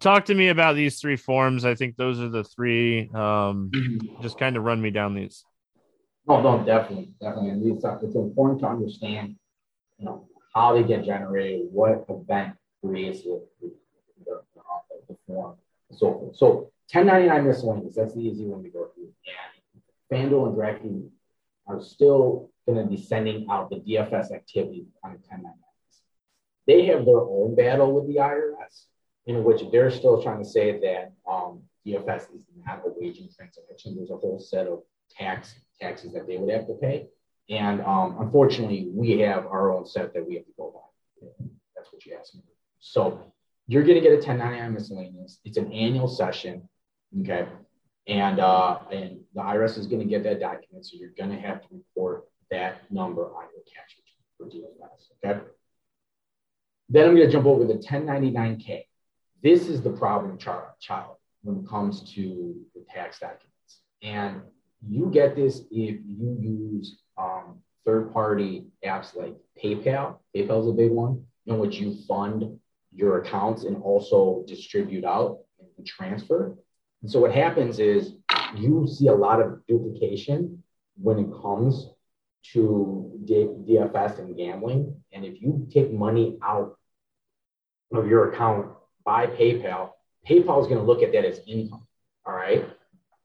talk 0.00 0.26
to 0.26 0.34
me 0.34 0.48
about 0.48 0.74
these 0.74 1.00
three 1.00 1.16
forms. 1.16 1.64
I 1.64 1.74
think 1.74 1.96
those 1.96 2.20
are 2.20 2.28
the 2.28 2.44
three. 2.44 3.08
Um, 3.14 3.70
just 4.20 4.38
kind 4.38 4.56
of 4.56 4.64
run 4.64 4.82
me 4.82 4.90
down 4.90 5.14
these. 5.14 5.44
No, 6.26 6.40
no, 6.40 6.64
definitely, 6.64 7.12
definitely. 7.20 7.50
And 7.50 7.64
these, 7.64 7.84
uh, 7.84 7.98
it's 8.02 8.14
important 8.14 8.60
to 8.60 8.66
understand, 8.66 9.36
you 9.98 10.06
know, 10.06 10.26
how 10.54 10.72
they 10.74 10.82
get 10.82 11.04
generated, 11.04 11.66
what 11.70 12.06
event 12.08 12.56
creates 12.84 13.22
the, 13.22 13.42
the, 13.60 13.72
the, 14.26 15.16
form, 15.26 15.56
and 15.90 15.98
so 15.98 16.12
forth. 16.12 16.36
So 16.36 16.48
1099 16.92 17.46
miscellaneous, 17.46 17.96
that's 17.96 18.14
the 18.14 18.20
easy 18.20 18.46
one 18.46 18.62
to 18.62 18.68
go 18.68 18.88
through. 18.94 19.12
And 20.12 20.30
FanDuel 20.30 20.48
and 20.48 20.56
DraftKings 20.56 21.08
are 21.66 21.80
still 21.80 22.50
going 22.66 22.78
to 22.78 22.84
be 22.84 23.00
sending 23.00 23.46
out 23.50 23.70
the 23.70 23.76
DFS 23.76 24.32
activity 24.32 24.86
on 25.02 25.12
the 25.12 25.18
1099s. 25.18 25.54
They 26.66 26.86
have 26.86 27.04
their 27.04 27.20
own 27.20 27.54
battle 27.54 27.92
with 27.92 28.06
the 28.06 28.16
IRS, 28.16 28.86
in 29.26 29.44
which 29.44 29.62
they're 29.70 29.90
still 29.90 30.22
trying 30.22 30.42
to 30.42 30.48
say 30.48 30.78
that 30.80 31.12
um, 31.30 31.62
DFS 31.86 32.34
is 32.34 32.44
not 32.64 32.82
a 32.86 32.92
waging 32.96 33.28
transaction. 33.34 33.96
There's 33.96 34.10
a 34.10 34.16
whole 34.16 34.38
set 34.40 34.66
of 34.66 34.82
tax 35.10 35.54
taxes 35.80 36.12
that 36.12 36.26
they 36.26 36.36
would 36.36 36.52
have 36.52 36.66
to 36.66 36.74
pay. 36.74 37.06
And 37.50 37.82
um, 37.82 38.16
unfortunately, 38.20 38.88
we 38.92 39.18
have 39.20 39.46
our 39.46 39.70
own 39.72 39.86
set 39.86 40.14
that 40.14 40.26
we 40.26 40.36
have 40.36 40.46
to 40.46 40.52
go 40.56 40.72
by. 40.74 41.36
That's 41.76 41.92
what 41.92 42.04
you 42.06 42.16
asked 42.18 42.34
me. 42.34 42.42
So 42.84 43.32
you're 43.66 43.82
going 43.82 43.94
to 43.94 44.02
get 44.02 44.12
a 44.12 44.16
1099 44.16 44.74
miscellaneous. 44.74 45.40
It's 45.44 45.56
an 45.56 45.72
annual 45.72 46.06
session. 46.06 46.68
Okay. 47.22 47.46
And, 48.06 48.38
uh, 48.38 48.80
and 48.92 49.20
the 49.34 49.40
IRS 49.40 49.78
is 49.78 49.86
going 49.86 50.02
to 50.02 50.08
get 50.08 50.22
that 50.24 50.38
document. 50.38 50.84
So 50.84 50.98
you're 50.98 51.14
going 51.16 51.30
to 51.30 51.40
have 51.40 51.62
to 51.62 51.68
report 51.72 52.24
that 52.50 52.92
number 52.92 53.24
on 53.24 53.44
your 53.54 53.64
tax 53.74 53.94
return 53.96 54.36
for 54.36 54.54
DFS. 54.54 55.32
Okay. 55.32 55.46
Then 56.90 57.08
I'm 57.08 57.16
going 57.16 57.26
to 57.26 57.32
jump 57.32 57.46
over 57.46 57.64
the 57.64 57.74
1099K. 57.74 58.82
This 59.42 59.66
is 59.66 59.80
the 59.80 59.90
problem 59.90 60.36
child 60.36 61.16
when 61.42 61.60
it 61.60 61.68
comes 61.68 62.12
to 62.14 62.54
the 62.74 62.84
tax 62.92 63.18
documents. 63.18 63.80
And 64.02 64.42
you 64.86 65.08
get 65.10 65.34
this 65.34 65.60
if 65.70 66.00
you 66.06 66.36
use 66.38 67.00
um, 67.16 67.60
third 67.86 68.12
party 68.12 68.66
apps 68.84 69.16
like 69.16 69.34
PayPal. 69.62 70.18
PayPal 70.36 70.60
is 70.60 70.68
a 70.68 70.72
big 70.72 70.90
one 70.90 71.24
in 71.46 71.58
which 71.58 71.76
you 71.76 71.96
fund 72.06 72.58
your 72.94 73.20
accounts 73.20 73.64
and 73.64 73.82
also 73.82 74.44
distribute 74.46 75.04
out 75.04 75.40
and 75.76 75.86
transfer. 75.86 76.56
And 77.02 77.10
so 77.10 77.20
what 77.20 77.34
happens 77.34 77.78
is 77.78 78.14
you 78.56 78.86
see 78.86 79.08
a 79.08 79.14
lot 79.14 79.40
of 79.40 79.66
duplication 79.66 80.62
when 80.96 81.18
it 81.18 81.30
comes 81.42 81.90
to 82.52 83.10
DFS 83.24 84.18
and 84.18 84.36
gambling. 84.36 85.02
And 85.12 85.24
if 85.24 85.40
you 85.40 85.66
take 85.72 85.92
money 85.92 86.38
out 86.42 86.78
of 87.92 88.06
your 88.06 88.32
account 88.32 88.68
by 89.04 89.26
PayPal, 89.26 89.90
PayPal 90.28 90.60
is 90.60 90.66
going 90.66 90.78
to 90.78 90.82
look 90.82 91.02
at 91.02 91.12
that 91.12 91.24
as 91.24 91.40
income. 91.46 91.86
All 92.26 92.34
right. 92.34 92.64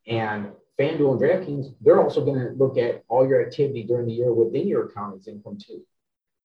And 0.08 0.52
FanDuel 0.80 1.12
and 1.12 1.22
DraftKings, 1.22 1.76
they're 1.82 2.02
also 2.02 2.24
going 2.24 2.40
to 2.40 2.52
look 2.54 2.78
at 2.78 3.04
all 3.08 3.28
your 3.28 3.46
activity 3.46 3.84
during 3.84 4.08
the 4.08 4.14
year 4.14 4.34
within 4.34 4.68
your 4.68 4.86
account 4.86 5.16
as 5.16 5.28
income 5.28 5.58
too. 5.58 5.82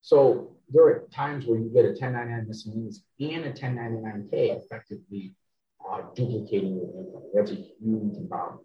So 0.05 0.55
there 0.69 0.85
are 0.85 1.09
times 1.14 1.47
where 1.47 1.59
you 1.59 1.71
get 1.73 1.87
a 1.87 1.97
1099 1.97 2.47
miscellaneous 2.47 3.01
and 3.19 3.47
a 3.47 3.53
1099K 3.53 4.62
effectively 4.62 5.33
uh, 5.81 6.03
duplicating 6.14 6.77
your 6.77 6.90
income. 6.90 7.23
That's 7.33 7.53
a 7.53 7.55
huge 7.55 8.29
problem. 8.29 8.61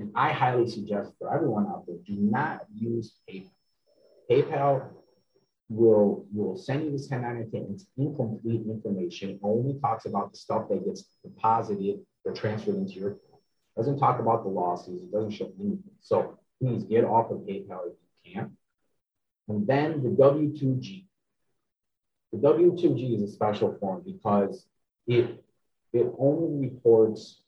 And 0.00 0.10
I 0.16 0.32
highly 0.32 0.68
suggest 0.68 1.12
for 1.16 1.32
everyone 1.32 1.68
out 1.68 1.84
there, 1.86 1.94
do 2.04 2.14
not 2.14 2.62
use 2.74 3.14
PayPal. 3.30 3.52
PayPal 4.28 4.88
will 5.68 6.26
will 6.34 6.56
send 6.56 6.86
you 6.86 6.90
this 6.90 7.08
1099 7.08 7.72
It's 7.72 7.86
incomplete 7.96 8.62
information. 8.66 9.30
It 9.30 9.40
only 9.44 9.78
talks 9.78 10.06
about 10.06 10.32
the 10.32 10.38
stuff 10.38 10.68
that 10.70 10.84
gets 10.84 11.04
deposited 11.22 12.00
or 12.24 12.32
transferred 12.32 12.74
into 12.74 12.94
your 12.94 13.10
account. 13.10 13.42
Doesn't 13.76 14.00
talk 14.00 14.18
about 14.18 14.42
the 14.42 14.50
losses. 14.50 15.04
It 15.04 15.12
doesn't 15.12 15.30
show 15.30 15.52
anything. 15.60 15.94
So 16.00 16.36
please 16.60 16.82
get 16.82 17.04
off 17.04 17.30
of 17.30 17.38
PayPal 17.42 17.86
if 17.86 17.94
you 18.24 18.34
can. 18.34 18.56
And 19.48 19.66
then 19.66 20.02
the 20.02 20.10
W2G. 20.10 21.04
The 22.32 22.38
W2G 22.38 23.16
is 23.16 23.22
a 23.22 23.32
special 23.32 23.76
form 23.80 24.02
because 24.04 24.66
it 25.06 25.42
it 25.92 26.06
only 26.18 26.68
reports 26.68 27.42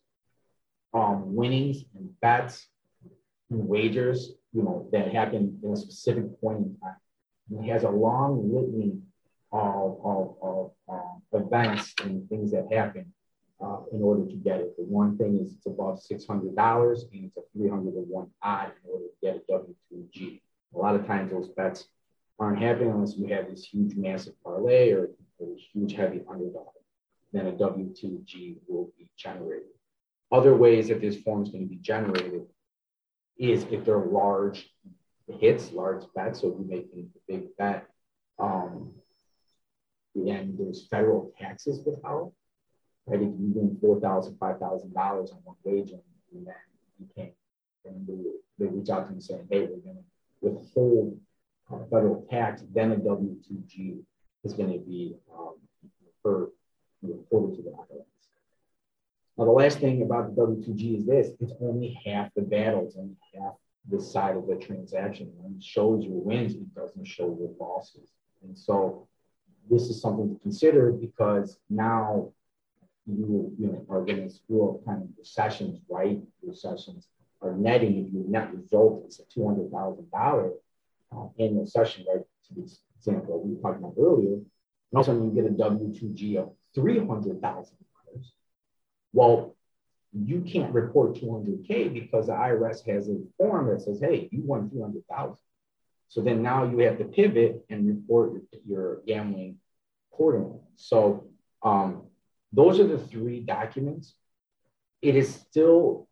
um, 0.95 1.35
winnings 1.35 1.85
and 1.95 2.09
bets 2.21 2.67
and 3.51 3.69
wagers, 3.69 4.33
you 4.53 4.63
know, 4.63 4.89
that 4.93 5.13
happen 5.13 5.59
in 5.63 5.73
a 5.73 5.77
specific 5.77 6.41
point 6.41 6.59
in 6.59 6.77
time. 6.83 6.97
And 7.51 7.65
it 7.65 7.73
has 7.73 7.85
a 7.85 7.91
long 7.91 8.53
litany 8.53 8.99
of, 9.53 10.01
of, 10.05 10.37
of 10.43 10.71
um, 10.89 11.23
events 11.33 11.95
and 12.03 12.29
things 12.29 12.51
that 12.53 12.67
happen 12.73 13.13
uh, 13.63 13.79
in 13.93 14.03
order 14.03 14.27
to 14.27 14.35
get 14.37 14.61
it. 14.61 14.77
The 14.77 14.85
one 14.85 15.17
thing 15.17 15.39
is 15.39 15.55
it's 15.55 15.67
above 15.67 16.01
$600 16.01 17.13
and 17.13 17.25
it's 17.25 17.37
a 17.37 17.43
301 17.53 18.31
odd 18.43 18.73
in 18.85 18.91
order 18.91 19.05
to 19.05 19.15
get 19.23 19.37
a 19.37 19.53
W2G. 19.53 20.41
A 20.75 20.79
lot 20.79 20.95
of 20.95 21.07
times 21.07 21.31
those 21.31 21.49
bets 21.49 21.87
aren't 22.39 22.61
happening 22.61 22.91
unless 22.91 23.17
you 23.17 23.27
have 23.29 23.49
this 23.49 23.65
huge 23.65 23.95
massive 23.95 24.35
parlay 24.43 24.91
or 24.91 25.11
a 25.41 25.45
huge 25.73 25.95
heavy 25.95 26.23
underdog. 26.29 26.69
Then 27.33 27.47
a 27.47 27.53
W2G 27.53 28.57
will 28.69 28.91
be 28.99 29.09
generated. 29.17 29.69
Other 30.31 30.55
ways 30.57 30.89
that 30.89 31.01
this 31.01 31.17
form 31.21 31.43
is 31.43 31.51
going 31.51 31.65
to 31.65 31.71
be 31.71 31.77
generated 31.77 32.43
is 33.39 33.67
if 33.71 33.85
they're 33.85 33.99
large 33.99 34.71
hits, 35.29 35.73
large 35.73 36.05
bets. 36.15 36.41
So 36.41 36.49
if 36.49 36.55
you're 36.59 36.79
making 36.79 37.11
a 37.17 37.33
big 37.33 37.57
bet, 37.57 37.87
um, 38.39 38.93
and 40.15 40.59
there's 40.59 40.87
federal 40.89 41.33
taxes 41.39 41.81
withheld, 41.85 42.33
right? 43.07 43.21
If 43.21 43.29
you're 43.39 43.55
doing 43.55 43.79
four 43.81 44.01
thousand, 44.01 44.37
five 44.39 44.59
thousand 44.59 44.93
dollars 44.93 45.31
on 45.31 45.39
one 45.45 45.57
wager, 45.65 45.97
and 46.33 46.47
then 46.47 46.55
you 46.99 47.07
can't, 47.17 47.33
and 47.85 48.07
they, 48.07 48.31
they 48.59 48.71
reach 48.71 48.91
out 48.91 49.09
to 49.09 49.15
you 49.15 49.21
saying, 49.21 49.47
hey, 49.51 49.61
we're 49.61 49.79
going 49.79 49.97
to 49.97 50.05
withhold 50.43 51.19
uh, 51.73 51.79
federal 51.91 52.27
tax, 52.31 52.63
then 52.75 52.93
a 52.93 52.97
W2G 52.97 54.01
is 54.45 54.53
going 54.53 54.73
to 54.73 54.79
be 54.79 55.17
um, 55.33 55.55
referred, 56.05 56.51
reported 57.03 57.57
to 57.57 57.63
the 57.63 57.71
IRS. 57.71 58.05
Now, 59.39 59.45
the 59.47 59.53
last 59.53 59.79
thing 59.79 60.03
about 60.03 60.35
the 60.35 60.43
W2G 60.43 60.99
is 60.99 61.07
this 61.07 61.31
it's 61.41 61.53
only 61.61 61.99
half 62.05 62.29
the 62.35 62.43
battle, 62.43 62.85
it's 62.87 62.97
half 63.35 63.55
the 63.89 64.01
side 64.01 64.37
of 64.37 64.47
the 64.47 64.57
transaction. 64.57 65.33
When 65.37 65.57
it 65.57 65.63
shows 65.63 66.05
your 66.05 66.21
wins, 66.21 66.55
it 66.55 66.75
doesn't 66.75 67.07
show 67.07 67.37
your 67.39 67.51
losses. 67.59 68.11
And 68.43 68.57
so 68.57 69.09
this 69.71 69.85
is 69.85 70.01
something 70.01 70.35
to 70.35 70.41
consider 70.41 70.93
because 70.93 71.59
now 71.71 72.33
you, 73.07 73.53
you 73.59 73.67
know, 73.69 73.87
are 73.89 74.05
going 74.05 74.29
to 74.29 74.31
screw 74.31 74.71
up 74.71 74.85
kind 74.85 75.03
of 75.03 75.09
recessions, 75.19 75.81
right? 75.89 76.21
Recessions 76.43 77.09
are 77.43 77.53
netting 77.53 78.07
if 78.07 78.13
your 78.13 78.25
net 78.29 78.55
result 78.55 79.05
is 79.09 79.21
a 79.21 79.25
two 79.33 79.47
hundred 79.47 79.71
thousand 79.71 80.11
dollar 80.11 80.53
uh, 81.15 81.27
annual 81.39 81.67
session, 81.67 82.05
right? 82.09 82.25
To 82.49 82.55
the 82.55 82.71
example 82.99 83.43
we 83.43 83.61
talked 83.61 83.79
about 83.79 83.95
earlier, 83.99 84.35
and 84.35 84.95
also 84.95 85.15
you 85.15 85.31
get 85.35 85.47
a 85.47 85.51
W 85.51 85.99
two 85.99 86.11
G 86.11 86.37
of 86.37 86.53
three 86.75 86.99
hundred 86.99 87.41
thousand 87.41 87.77
dollars. 88.07 88.33
Well, 89.13 89.57
you 90.13 90.43
can't 90.43 90.73
report 90.75 91.15
200K 91.15 91.93
because 91.93 92.27
the 92.27 92.35
IRS 92.35 92.87
has 92.87 93.09
a 93.09 93.17
form 93.39 93.69
that 93.69 93.81
says, 93.81 94.01
hey, 94.01 94.29
you 94.31 94.43
won 94.43 94.69
300,000. 94.69 95.37
So 96.09 96.21
then 96.21 96.43
now 96.43 96.65
you 96.65 96.79
have 96.81 96.99
to 96.99 97.05
pivot 97.05 97.65
and 97.71 97.89
report 97.89 98.43
your, 98.69 99.01
gambling 99.07 99.57
accordingly. 100.13 100.61
So 100.77 101.29
um, 101.63 102.03
those 102.53 102.79
are 102.79 102.87
the 102.87 102.99
three 102.99 103.41
documents. 103.41 104.15
It 105.01 105.17
is 105.17 105.35
still, 105.35 106.09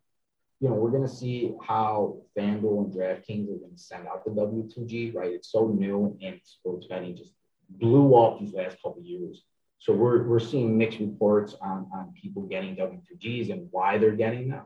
you 0.61 0.69
know, 0.69 0.75
we're 0.75 0.91
going 0.91 1.01
to 1.01 1.09
see 1.09 1.53
how 1.67 2.17
FanDuel 2.37 2.85
and 2.85 2.93
DraftKings 2.93 3.45
are 3.49 3.57
going 3.57 3.75
to 3.75 3.81
send 3.81 4.07
out 4.07 4.23
the 4.23 4.29
W2G, 4.29 5.13
right? 5.15 5.31
It's 5.31 5.51
so 5.51 5.67
new 5.67 6.15
and 6.21 6.39
sports 6.43 6.85
betting 6.85 7.17
just 7.17 7.33
blew 7.67 8.15
up 8.15 8.39
these 8.39 8.53
last 8.53 8.77
couple 8.83 9.01
years. 9.01 9.43
So 9.79 9.91
we're, 9.91 10.21
we're 10.23 10.39
seeing 10.39 10.77
mixed 10.77 10.99
reports 10.99 11.55
on, 11.59 11.87
on 11.91 12.13
people 12.21 12.43
getting 12.43 12.75
W2Gs 12.75 13.51
and 13.51 13.69
why 13.71 13.97
they're 13.97 14.11
getting 14.11 14.49
them. 14.49 14.65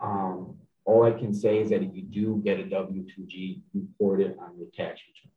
Um, 0.00 0.56
all 0.86 1.04
I 1.04 1.10
can 1.10 1.34
say 1.34 1.58
is 1.58 1.68
that 1.68 1.82
if 1.82 1.94
you 1.94 2.02
do 2.04 2.40
get 2.42 2.58
a 2.58 2.62
W2G, 2.62 3.60
report 3.74 4.22
it 4.22 4.34
on 4.40 4.56
your 4.56 4.68
tax 4.74 5.02
return. 5.06 5.32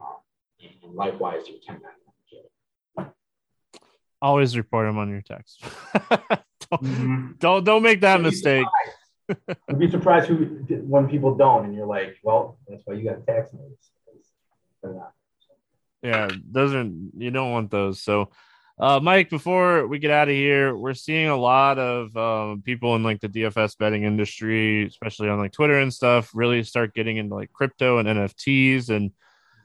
Um, 0.00 0.78
and 0.84 0.94
likewise, 0.94 1.48
your 1.48 1.56
1099. 1.66 3.10
Always 4.22 4.56
report 4.56 4.86
them 4.86 4.98
on 4.98 5.10
your 5.10 5.22
tax. 5.22 5.58
don't, 5.92 6.82
mm-hmm. 6.82 7.32
don't, 7.40 7.64
don't 7.64 7.82
make 7.82 8.00
that 8.02 8.20
mistake. 8.20 8.64
You'd 9.68 9.78
be 9.78 9.90
surprised 9.90 10.28
who 10.28 10.36
when 10.86 11.08
people 11.08 11.34
don't, 11.34 11.64
and 11.64 11.74
you're 11.74 11.86
like, 11.86 12.16
well, 12.22 12.58
that's 12.68 12.82
why 12.84 12.94
you 12.94 13.04
got 13.04 13.26
tax 13.26 13.50
notice. 13.52 13.90
Yeah, 16.02 16.28
those 16.50 16.74
are 16.74 16.84
you 17.16 17.30
don't 17.30 17.52
want 17.52 17.70
those. 17.70 18.02
So, 18.02 18.30
uh, 18.78 19.00
Mike, 19.02 19.30
before 19.30 19.86
we 19.86 19.98
get 19.98 20.10
out 20.10 20.28
of 20.28 20.34
here, 20.34 20.76
we're 20.76 20.92
seeing 20.92 21.28
a 21.28 21.36
lot 21.36 21.78
of 21.78 22.14
um, 22.16 22.60
people 22.62 22.94
in 22.96 23.02
like 23.02 23.20
the 23.20 23.28
DFS 23.28 23.78
betting 23.78 24.02
industry, 24.02 24.86
especially 24.86 25.30
on 25.30 25.38
like 25.38 25.52
Twitter 25.52 25.78
and 25.78 25.92
stuff, 25.92 26.30
really 26.34 26.62
start 26.62 26.94
getting 26.94 27.16
into 27.16 27.34
like 27.34 27.52
crypto 27.52 27.98
and 27.98 28.06
NFTs. 28.08 28.90
And 28.90 29.12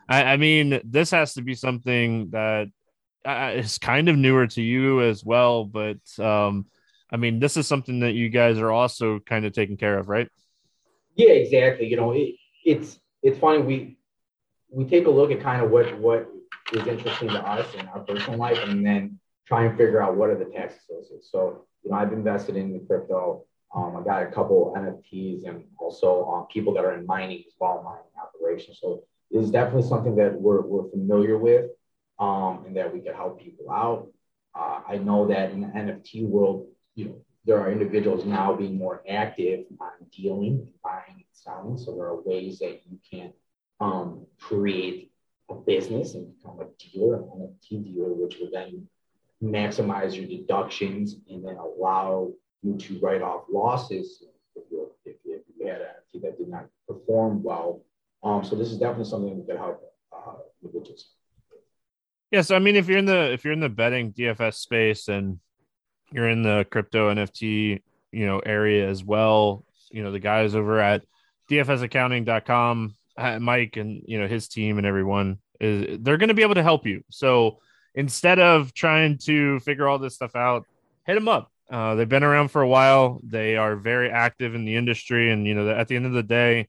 I, 0.08 0.24
I 0.24 0.38
mean, 0.38 0.80
this 0.86 1.12
has 1.12 1.34
to 1.34 1.42
be 1.42 1.56
something 1.56 2.30
that 2.30 2.70
uh, 3.26 3.52
is 3.56 3.78
kind 3.78 4.08
of 4.08 4.16
newer 4.16 4.48
to 4.48 4.62
you 4.62 5.02
as 5.02 5.26
well. 5.26 5.66
But 5.66 5.98
um, 6.20 6.68
I 7.12 7.18
mean, 7.18 7.40
this 7.40 7.58
is 7.58 7.68
something 7.68 8.02
that 8.02 8.14
you 8.14 8.30
guys 8.30 8.60
are 8.60 8.72
also 8.72 9.20
kind 9.20 9.46
of 9.46 9.54
taking 9.54 9.78
care 9.78 9.98
of, 9.98 10.10
right? 10.10 10.30
Yeah, 11.16 11.32
exactly. 11.32 11.88
You 11.88 11.98
know, 11.98 12.12
it, 12.12 12.36
it's 12.64 13.00
it's 13.22 13.40
funny 13.40 13.60
we 13.60 13.98
we 14.70 14.86
take 14.86 15.08
a 15.08 15.10
look 15.10 15.32
at 15.32 15.42
kind 15.42 15.64
of 15.64 15.72
what 15.72 15.98
what 16.00 16.30
is 16.72 16.86
interesting 16.86 17.30
to 17.30 17.48
us 17.48 17.74
in 17.74 17.88
our 17.88 18.00
personal 18.02 18.38
life, 18.38 18.60
and 18.64 18.86
then 18.86 19.20
try 19.50 19.66
and 19.66 19.76
figure 19.78 20.02
out 20.02 20.16
what 20.16 20.30
are 20.30 20.38
the 20.38 20.46
tax 20.46 20.76
associates. 20.76 21.30
So, 21.32 21.66
you 21.84 21.90
know, 21.90 21.98
I've 21.98 22.14
invested 22.14 22.56
in 22.56 22.72
the 22.72 22.80
crypto. 22.80 23.46
Um, 23.76 23.98
I 23.98 24.04
got 24.04 24.24
a 24.24 24.28
couple 24.28 24.74
NFTs 24.78 25.48
and 25.48 25.64
also 25.80 26.26
um, 26.30 26.46
people 26.52 26.74
that 26.76 26.86
are 26.86 26.94
in 26.94 27.06
mining 27.06 27.44
as 27.48 27.54
well, 27.60 27.82
mining 27.84 28.04
operations. 28.22 28.80
So 28.80 29.04
it's 29.32 29.50
definitely 29.50 29.88
something 29.88 30.16
that 30.16 30.40
we're, 30.40 30.62
we're 30.62 30.90
familiar 30.90 31.38
with 31.38 31.72
um, 32.20 32.64
and 32.66 32.78
that 32.78 32.94
we 32.94 33.00
could 33.00 33.16
help 33.16 33.42
people 33.42 33.72
out. 33.72 34.08
Uh, 34.56 34.82
I 34.88 34.98
know 34.98 35.28
that 35.28 35.52
in 35.52 35.62
the 35.62 35.68
NFT 35.68 36.28
world, 36.28 36.68
you 37.00 37.06
know, 37.06 37.16
there 37.46 37.60
are 37.60 37.72
individuals 37.72 38.26
now 38.26 38.54
being 38.54 38.78
more 38.78 39.02
active 39.10 39.66
on 39.80 39.92
dealing, 40.12 40.68
buying 40.84 41.16
and 41.16 41.24
selling. 41.32 41.78
So 41.78 41.96
there 41.96 42.08
are 42.08 42.22
ways 42.22 42.60
that 42.60 42.82
you 42.86 43.00
can 43.10 43.32
um, 43.80 44.26
create 44.38 45.12
a 45.50 45.56
business 45.56 46.14
and 46.14 46.36
become 46.36 46.60
a 46.60 46.68
dealer, 46.78 47.16
an 47.16 47.56
NFT 47.72 47.86
dealer, 47.86 48.14
which 48.14 48.38
will 48.40 48.52
then 48.52 48.86
maximize 49.42 50.14
your 50.16 50.28
deductions 50.28 51.16
and 51.30 51.44
then 51.44 51.56
allow 51.56 52.32
you 52.62 52.78
to 52.78 53.00
write 53.00 53.22
off 53.22 53.46
losses 53.50 54.22
if 54.56 54.64
you, 54.70 54.92
if 55.06 55.16
you, 55.24 55.40
had 55.66 55.82
an 55.82 55.88
NFT 55.88 56.22
that 56.24 56.38
did 56.38 56.50
not 56.50 56.66
perform 56.88 57.42
well. 57.42 57.82
Um, 58.22 58.44
so 58.44 58.56
this 58.58 58.70
is 58.70 58.78
definitely 58.78 59.06
something 59.06 59.38
that 59.38 59.48
could 59.48 59.58
help 59.58 59.82
uh, 60.12 60.34
individuals. 60.62 61.14
Yes, 62.32 62.52
I 62.52 62.60
mean 62.60 62.76
if 62.76 62.90
you're 62.90 62.98
in 62.98 63.06
the 63.06 63.32
if 63.32 63.44
you're 63.44 63.54
in 63.54 63.60
the 63.62 63.70
betting 63.70 64.12
DFS 64.12 64.56
space 64.56 65.08
and 65.08 65.40
you're 66.12 66.30
in 66.30 66.44
the 66.44 66.66
crypto 66.70 67.14
NFT 67.14 67.82
you 68.12 68.26
know 68.26 68.40
area 68.40 68.88
as 68.88 69.04
well, 69.04 69.66
you 69.92 70.04
know 70.04 70.12
the 70.12 70.20
guys 70.20 70.56
over 70.56 70.80
at 70.80 71.04
dfsaccounting.com 71.50 72.96
Mike 73.40 73.78
and 73.78 74.04
you 74.06 74.20
know 74.20 74.28
his 74.28 74.48
team 74.48 74.78
and 74.78 74.88
everyone 74.88 75.40
is 75.60 76.00
they're 76.02 76.18
going 76.18 76.30
to 76.30 76.34
be 76.34 76.42
able 76.42 76.56
to 76.56 76.64
help 76.64 76.86
you. 76.86 77.04
So 77.10 77.60
instead 77.96 78.40
of 78.40 78.74
trying 78.74 79.18
to 79.20 79.60
figure 79.60 79.88
all 79.88 80.00
this 80.00 80.16
stuff 80.16 80.36
out, 80.36 80.66
hit 81.06 81.16
them 81.16 81.28
up. 81.28 81.52
Uh, 81.70 81.96
they've 81.96 82.10
been 82.10 82.24
around 82.24 82.50
for 82.50 82.62
a 82.62 82.68
while. 82.68 83.20
They 83.24 83.56
are 83.56 83.76
very 83.76 84.10
active 84.10 84.56
in 84.56 84.66
the 84.66 84.76
industry, 84.76 85.32
and 85.32 85.46
you 85.46 85.54
know 85.54 85.70
at 85.70 85.88
the 85.88 85.96
end 85.96 86.06
of 86.06 86.14
the 86.14 86.24
day, 86.24 86.68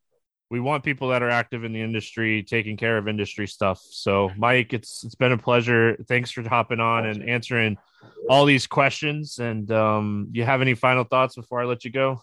we 0.50 0.58
want 0.58 0.82
people 0.82 1.08
that 1.08 1.22
are 1.22 1.30
active 1.30 1.62
in 1.62 1.72
the 1.72 1.80
industry 1.80 2.42
taking 2.42 2.76
care 2.76 2.98
of 2.98 3.06
industry 3.06 3.46
stuff. 3.46 3.80
So, 3.88 4.30
Mike, 4.36 4.72
it's 4.72 5.04
it's 5.04 5.14
been 5.14 5.32
a 5.32 5.38
pleasure. 5.38 5.96
Thanks 6.08 6.32
for 6.32 6.46
hopping 6.46 6.80
on 6.80 7.06
and 7.06 7.28
answering 7.28 7.78
all 8.28 8.44
these 8.44 8.66
questions. 8.66 9.38
And 9.38 9.70
um, 9.70 10.28
you 10.32 10.44
have 10.44 10.60
any 10.60 10.74
final 10.74 11.04
thoughts 11.04 11.36
before 11.36 11.60
I 11.60 11.64
let 11.64 11.84
you 11.84 11.92
go? 11.92 12.22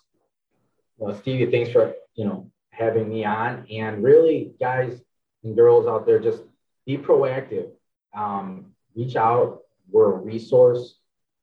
Well, 0.97 1.15
Stevie, 1.15 1.49
thanks 1.49 1.71
for 1.71 1.95
you 2.15 2.25
know 2.25 2.51
having 2.71 3.07
me 3.09 3.23
on. 3.23 3.65
And 3.71 4.03
really, 4.03 4.51
guys 4.59 4.99
and 5.43 5.55
girls 5.55 5.87
out 5.87 6.05
there, 6.05 6.19
just 6.19 6.41
be 6.85 6.97
proactive. 6.97 7.69
Um, 8.15 8.73
reach 8.93 9.15
out. 9.15 9.61
We're 9.89 10.13
a 10.13 10.17
resource. 10.17 10.96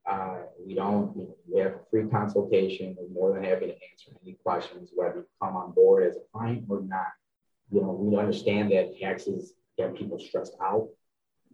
Uh, 0.09 0.38
we 0.64 0.75
don't, 0.75 1.17
you 1.17 1.23
know, 1.23 1.37
we 1.51 1.61
have 1.61 1.73
a 1.73 1.81
free 1.90 2.07
consultation. 2.09 2.97
We're 2.99 3.09
more 3.09 3.35
than 3.35 3.45
happy 3.45 3.67
to 3.67 3.73
answer 3.73 4.19
any 4.23 4.35
questions, 4.43 4.90
whether 4.95 5.17
you 5.17 5.27
come 5.43 5.57
on 5.57 5.73
board 5.73 6.05
as 6.05 6.17
a 6.17 6.21
client 6.33 6.64
or 6.69 6.83
not. 6.83 7.12
You 7.71 7.81
know, 7.81 7.93
we 7.93 8.17
understand 8.17 8.71
that 8.73 8.99
taxes 9.01 9.55
get 9.79 9.97
people 9.97 10.19
stressed 10.19 10.57
out. 10.62 10.88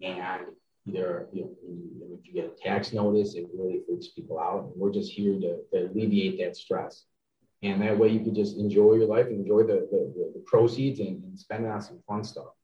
And 0.03 0.47
either, 0.87 1.29
you 1.33 1.43
know, 1.43 1.51
if 2.19 2.27
you 2.27 2.33
get 2.33 2.57
a 2.57 2.63
tax 2.63 2.93
notice, 2.93 3.35
it 3.35 3.47
really 3.55 3.83
freaks 3.87 4.09
people 4.09 4.41
out. 4.41 4.65
And 4.65 4.73
we're 4.77 4.93
just 4.93 5.13
here 5.13 5.39
to, 5.39 5.59
to 5.73 5.91
alleviate 5.91 6.39
that 6.39 6.57
stress 6.57 7.05
and 7.63 7.83
that 7.83 7.99
way 7.99 8.09
you 8.09 8.21
can 8.21 8.35
just 8.35 8.57
enjoy 8.57 8.95
your 8.95 9.07
life 9.07 9.27
and 9.27 9.41
enjoy 9.41 9.63
the, 9.63 9.87
the, 9.91 10.33
the 10.35 10.43
proceeds 10.47 11.01
and, 11.01 11.23
and 11.25 11.39
spend 11.39 11.65
it 11.65 11.71
on 11.71 11.83
some 11.83 12.01
fun 12.09 12.25
stuff. 12.25 12.55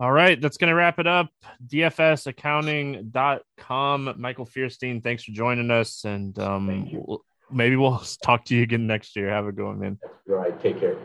All 0.00 0.10
right, 0.10 0.40
that's 0.40 0.56
going 0.56 0.70
to 0.70 0.74
wrap 0.74 0.98
it 0.98 1.06
up. 1.06 1.28
DFSaccounting.com. 1.66 4.14
Michael 4.16 4.46
Feuerstein, 4.46 5.02
thanks 5.02 5.24
for 5.24 5.32
joining 5.32 5.70
us. 5.70 6.06
And 6.06 6.38
um, 6.38 6.88
maybe 7.52 7.76
we'll 7.76 8.02
talk 8.22 8.46
to 8.46 8.56
you 8.56 8.62
again 8.62 8.86
next 8.86 9.14
year. 9.14 9.28
Have 9.28 9.46
a 9.46 9.52
good 9.52 9.66
one, 9.66 9.78
man. 9.78 9.98
All 10.30 10.36
right, 10.36 10.58
take 10.62 10.80
care. 10.80 10.96